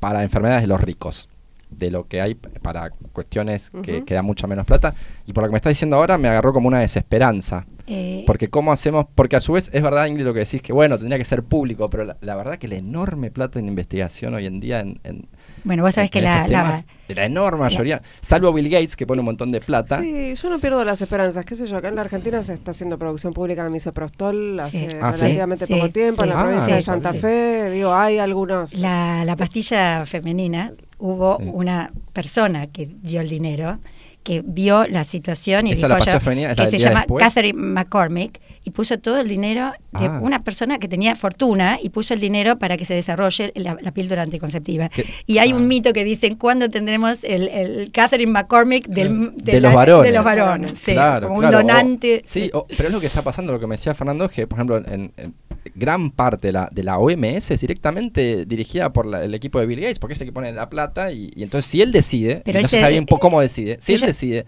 [0.00, 1.28] para enfermedades de los ricos,
[1.70, 4.94] de lo que hay para cuestiones que, que dan mucha menos plata.
[5.26, 7.66] Y por lo que me está diciendo ahora me agarró como una desesperanza.
[7.88, 10.72] Eh, Porque cómo hacemos, porque a su vez es verdad Ingrid lo que decís que
[10.72, 14.34] bueno, tendría que ser público, pero la, la verdad que la enorme plata en investigación
[14.34, 15.28] hoy en día en, en-
[15.66, 19.26] bueno, vos sabés que la, la- la enorme mayoría, salvo Bill Gates que pone un
[19.26, 20.00] montón de plata.
[20.00, 21.44] Sí, yo no pierdo las esperanzas.
[21.44, 21.76] ¿Qué sé yo?
[21.76, 24.96] Acá en la Argentina se está haciendo producción pública de misoprostol hace Sí.
[25.00, 25.20] Ah, ¿sí?
[25.22, 26.34] relativamente Sí, poco tiempo en sí.
[26.34, 27.18] la provincia Ah, de sí, Santa sí.
[27.18, 27.70] Fe.
[27.70, 28.74] Digo, hay algunos.
[28.74, 31.50] La, la pastilla femenina, hubo Sí.
[31.52, 33.78] una persona que dio el dinero,
[34.24, 36.78] que vio la situación y Esa, dijo la pastilla yo- femenina, es la que se
[36.78, 37.24] llama después.
[37.24, 40.18] Catherine McCormick y puso todo el dinero de Ah.
[40.20, 43.92] una persona que tenía fortuna y puso el dinero para que se desarrolle la, la
[43.92, 44.90] píldora anticonceptiva.
[45.24, 45.54] Y hay ah.
[45.56, 50.10] un mito que dicen cuándo tendremos el, el Catherine McCormick del, De los varones.
[50.10, 52.16] de los varones, sí, Claro, como claro, un donante.
[52.24, 54.32] o- sí, o- pero es lo que está pasando, lo que me decía Fernando, es
[54.32, 55.34] que, por ejemplo, en, en
[55.76, 59.66] gran parte de la, de la OMS es directamente dirigida por la- el equipo de
[59.66, 62.42] Bill Gates, porque es el que pone la plata y, y entonces si él decide,
[62.44, 64.44] Pero no se sabe bien cómo decide, si él decide,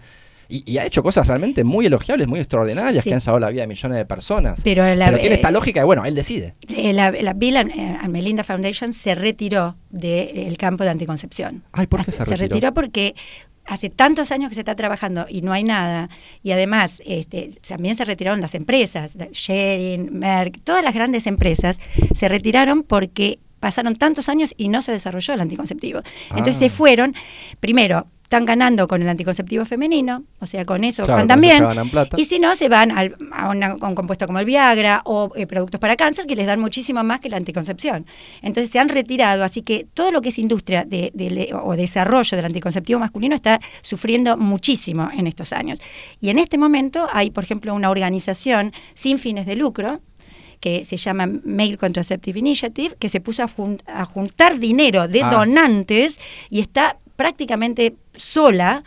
[0.49, 3.09] y, y ha hecho cosas realmente muy elogiables, muy extraordinarias, Sí.
[3.11, 4.61] que han salvado la vida de millones de personas.
[4.63, 6.55] Pero la- pero tiene eh, esta lógica de, bueno, él decide.
[6.75, 11.63] Eh, La, la Bill and, eh, and Melinda Foundation se retiró del campo de anticoncepción.
[11.71, 12.73] Ay, ¿por qué Hace- se retiró?
[12.73, 13.15] porque
[13.65, 16.09] hace tantos años que se está trabajando y no hay nada.
[16.41, 21.79] Y además, este, también se retiraron las empresas, Shering, Merck, todas las grandes empresas
[22.15, 25.99] se retiraron porque pasaron tantos años y no se desarrolló el anticonceptivo.
[26.31, 26.59] Entonces Ah.
[26.59, 27.13] se fueron,
[27.59, 31.63] primero, están ganando con el anticonceptivo femenino, o sea, con eso Claro, van también.
[31.89, 32.15] plata.
[32.19, 35.31] Y si no, se van al- a, una- a un compuesto como el Viagra o
[35.35, 38.05] eh, productos para cáncer que les dan muchísimo más que la anticoncepción.
[38.43, 41.75] Entonces se han retirado, así que todo lo que es industria de, de- le- o
[41.75, 45.79] desarrollo del anticonceptivo masculino está sufriendo muchísimo en estos años.
[46.21, 50.01] Y en este momento hay, por ejemplo, una organización sin fines de lucro
[50.59, 55.23] que se llama Male Contraceptive Initiative, que se puso a, jun- a juntar dinero de
[55.23, 55.31] Ah.
[55.31, 56.19] donantes
[56.51, 58.81] y está prácticamente sola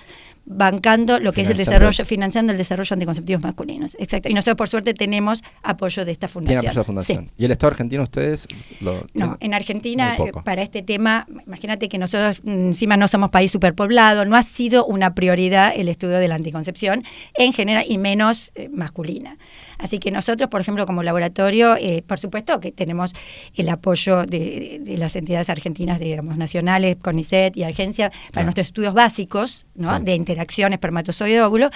[0.44, 3.94] bancando lo que es el desarrollo, financiando el desarrollo de anticonceptivos masculinos.
[3.98, 4.30] Exacto.
[4.30, 6.60] Y nosotros, por suerte, tenemos apoyo de esta fundación.
[6.60, 7.24] Tiene apoyo de fundación.
[7.26, 7.30] Sí.
[7.36, 8.48] ¿Y el Estado argentino ustedes
[8.80, 13.28] lo No, en Argentina, eh, para este tema, imagínate que nosotros mm, encima no somos
[13.28, 17.04] país superpoblado, no ha sido una prioridad el estudio de la anticoncepción
[17.34, 19.36] en general y menos eh, masculina.
[19.82, 23.12] Así que nosotros, por ejemplo, como laboratorio, eh, por supuesto que tenemos
[23.54, 28.44] el apoyo de, de las entidades argentinas, digamos, nacionales, CONICET y agencia para Claro.
[28.46, 29.98] nuestros estudios básicos, ¿no?
[29.98, 30.04] Sí.
[30.04, 31.70] De interacción espermatozoide-óvulo,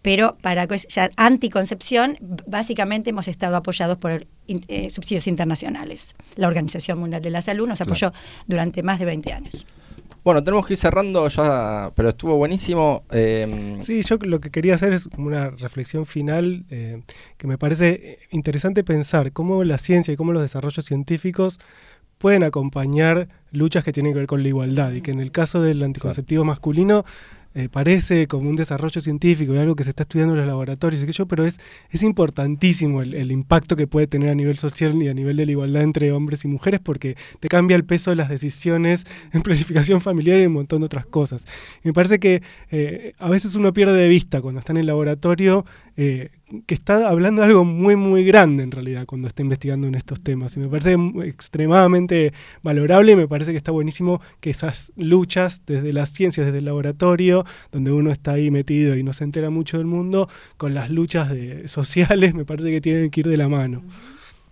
[0.00, 6.14] pero para ya anticoncepción, básicamente hemos estado apoyados por in- eh, subsidios internacionales.
[6.36, 7.92] La Organización Mundial de la Salud nos Claro.
[7.92, 8.12] apoyó
[8.46, 9.66] durante más de 20 años.
[10.24, 13.02] Bueno, tenemos que ir cerrando ya, pero estuvo buenísimo.
[13.10, 17.02] eh, Sí, yo lo que quería hacer es una reflexión final eh,
[17.36, 21.58] que me parece eh, interesante pensar cómo la ciencia y cómo los desarrollos científicos
[22.18, 25.60] pueden acompañar luchas que tienen que ver con la igualdad y que en el caso
[25.60, 27.04] del anticonceptivo masculino
[27.54, 31.02] eh, parece como un desarrollo científico y algo que se está estudiando en los laboratorios
[31.02, 35.00] y que pero es, es importantísimo el, el impacto que puede tener a nivel social
[35.02, 38.10] y a nivel de la igualdad entre hombres y mujeres porque te cambia el peso
[38.10, 41.46] de las decisiones en planificación familiar y un montón de otras cosas.
[41.82, 45.64] Me parece que eh, a veces uno pierde de vista cuando está en el laboratorio
[45.96, 46.30] eh,
[46.66, 50.20] que está hablando de algo muy, muy grande en realidad cuando está investigando en estos
[50.20, 50.56] temas.
[50.56, 52.32] Y me parece extremadamente
[52.62, 56.64] valorable y me parece que está buenísimo que esas luchas desde las ciencias, desde el
[56.64, 60.90] laboratorio, donde uno está ahí metido y no se entera mucho del mundo, con las
[60.90, 61.32] luchas
[61.66, 63.82] sociales, me parece que tienen que ir de la mano.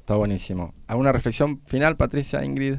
[0.01, 0.75] Está buenísimo.
[0.87, 2.79] ¿Alguna reflexión final, Patricia, Ingrid?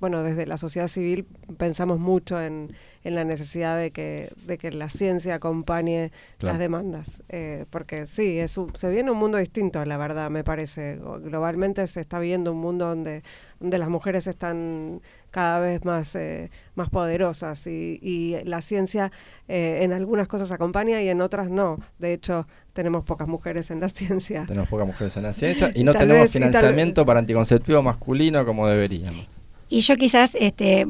[0.00, 1.26] Bueno, desde la sociedad civil
[1.58, 2.72] pensamos mucho en,
[3.04, 6.52] en la necesidad de que, de que la ciencia acompañe Claro.
[6.54, 7.08] las demandas.
[7.28, 10.96] Eh, porque sí, es un- se viene un mundo distinto, la verdad, me parece.
[10.96, 13.22] Globalmente se está viendo un mundo donde,
[13.60, 15.00] donde las mujeres están
[15.30, 19.10] cada vez más, eh, más poderosas y, y la ciencia
[19.48, 21.78] eh, en algunas cosas acompaña y en otras no.
[21.98, 24.44] De hecho, tenemos pocas mujeres en la ciencia.
[24.46, 27.18] Tenemos pocas mujeres en la ciencia y no Tal tenemos vez- y tal- financiamiento para
[27.18, 29.26] anticonceptivo masculino como deberíamos.
[29.74, 30.86] Y yo quizás este,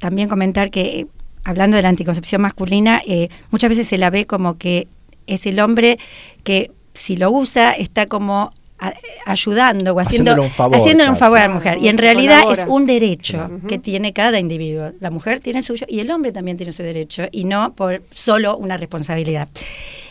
[0.00, 1.06] también comentar que, eh,
[1.44, 4.88] hablando de la anticoncepción masculina, eh, muchas veces se la ve como que
[5.26, 5.98] es el hombre
[6.42, 8.92] que si lo usa está como a-
[9.24, 11.78] ayudando o haciendo, Haciéndole un favor, haciéndole un favor a la mujer.
[11.80, 12.62] Y en realidad colabora.
[12.62, 14.90] es un derecho que tiene cada individuo.
[15.00, 18.02] La mujer tiene el suyo y el hombre también tiene su derecho y no por
[18.10, 19.48] solo una responsabilidad.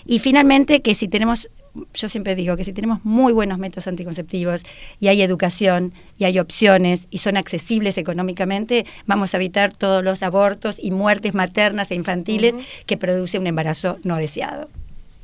[0.05, 1.49] Y finalmente que si tenemos,
[1.93, 4.63] yo siempre digo que si tenemos muy buenos métodos anticonceptivos
[4.99, 10.23] y hay educación y hay opciones y son accesibles económicamente, vamos a evitar todos los
[10.23, 12.55] abortos y muertes maternas e infantiles
[12.85, 14.69] que produce un embarazo no deseado.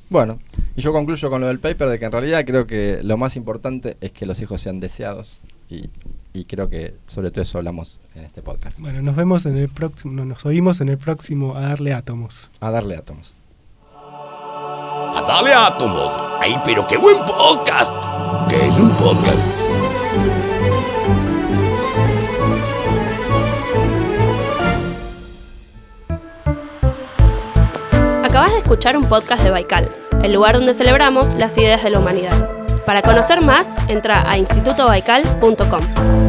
[0.09, 0.39] Bueno,
[0.75, 3.35] y yo concluyo con lo del paper de que en realidad creo que lo más
[3.35, 5.39] importante es que los hijos sean deseados
[5.69, 5.89] y,
[6.33, 8.79] y creo que sobre todo eso hablamos en este podcast.
[8.79, 12.51] Bueno, nos vemos en el próximo, no, nos oímos en el próximo a darle átomos.
[12.59, 13.38] A darle átomos.
[15.19, 16.13] A darle átomos.
[16.39, 17.91] ¡Ay, pero qué buen podcast!
[18.47, 19.37] ¿Qué es un podcast?
[28.23, 29.89] Acabas de escuchar un podcast de Baikal,
[30.23, 32.49] el lugar donde celebramos las ideas de la humanidad.
[32.85, 36.28] Para conocer más, entra a institutobaikal.com.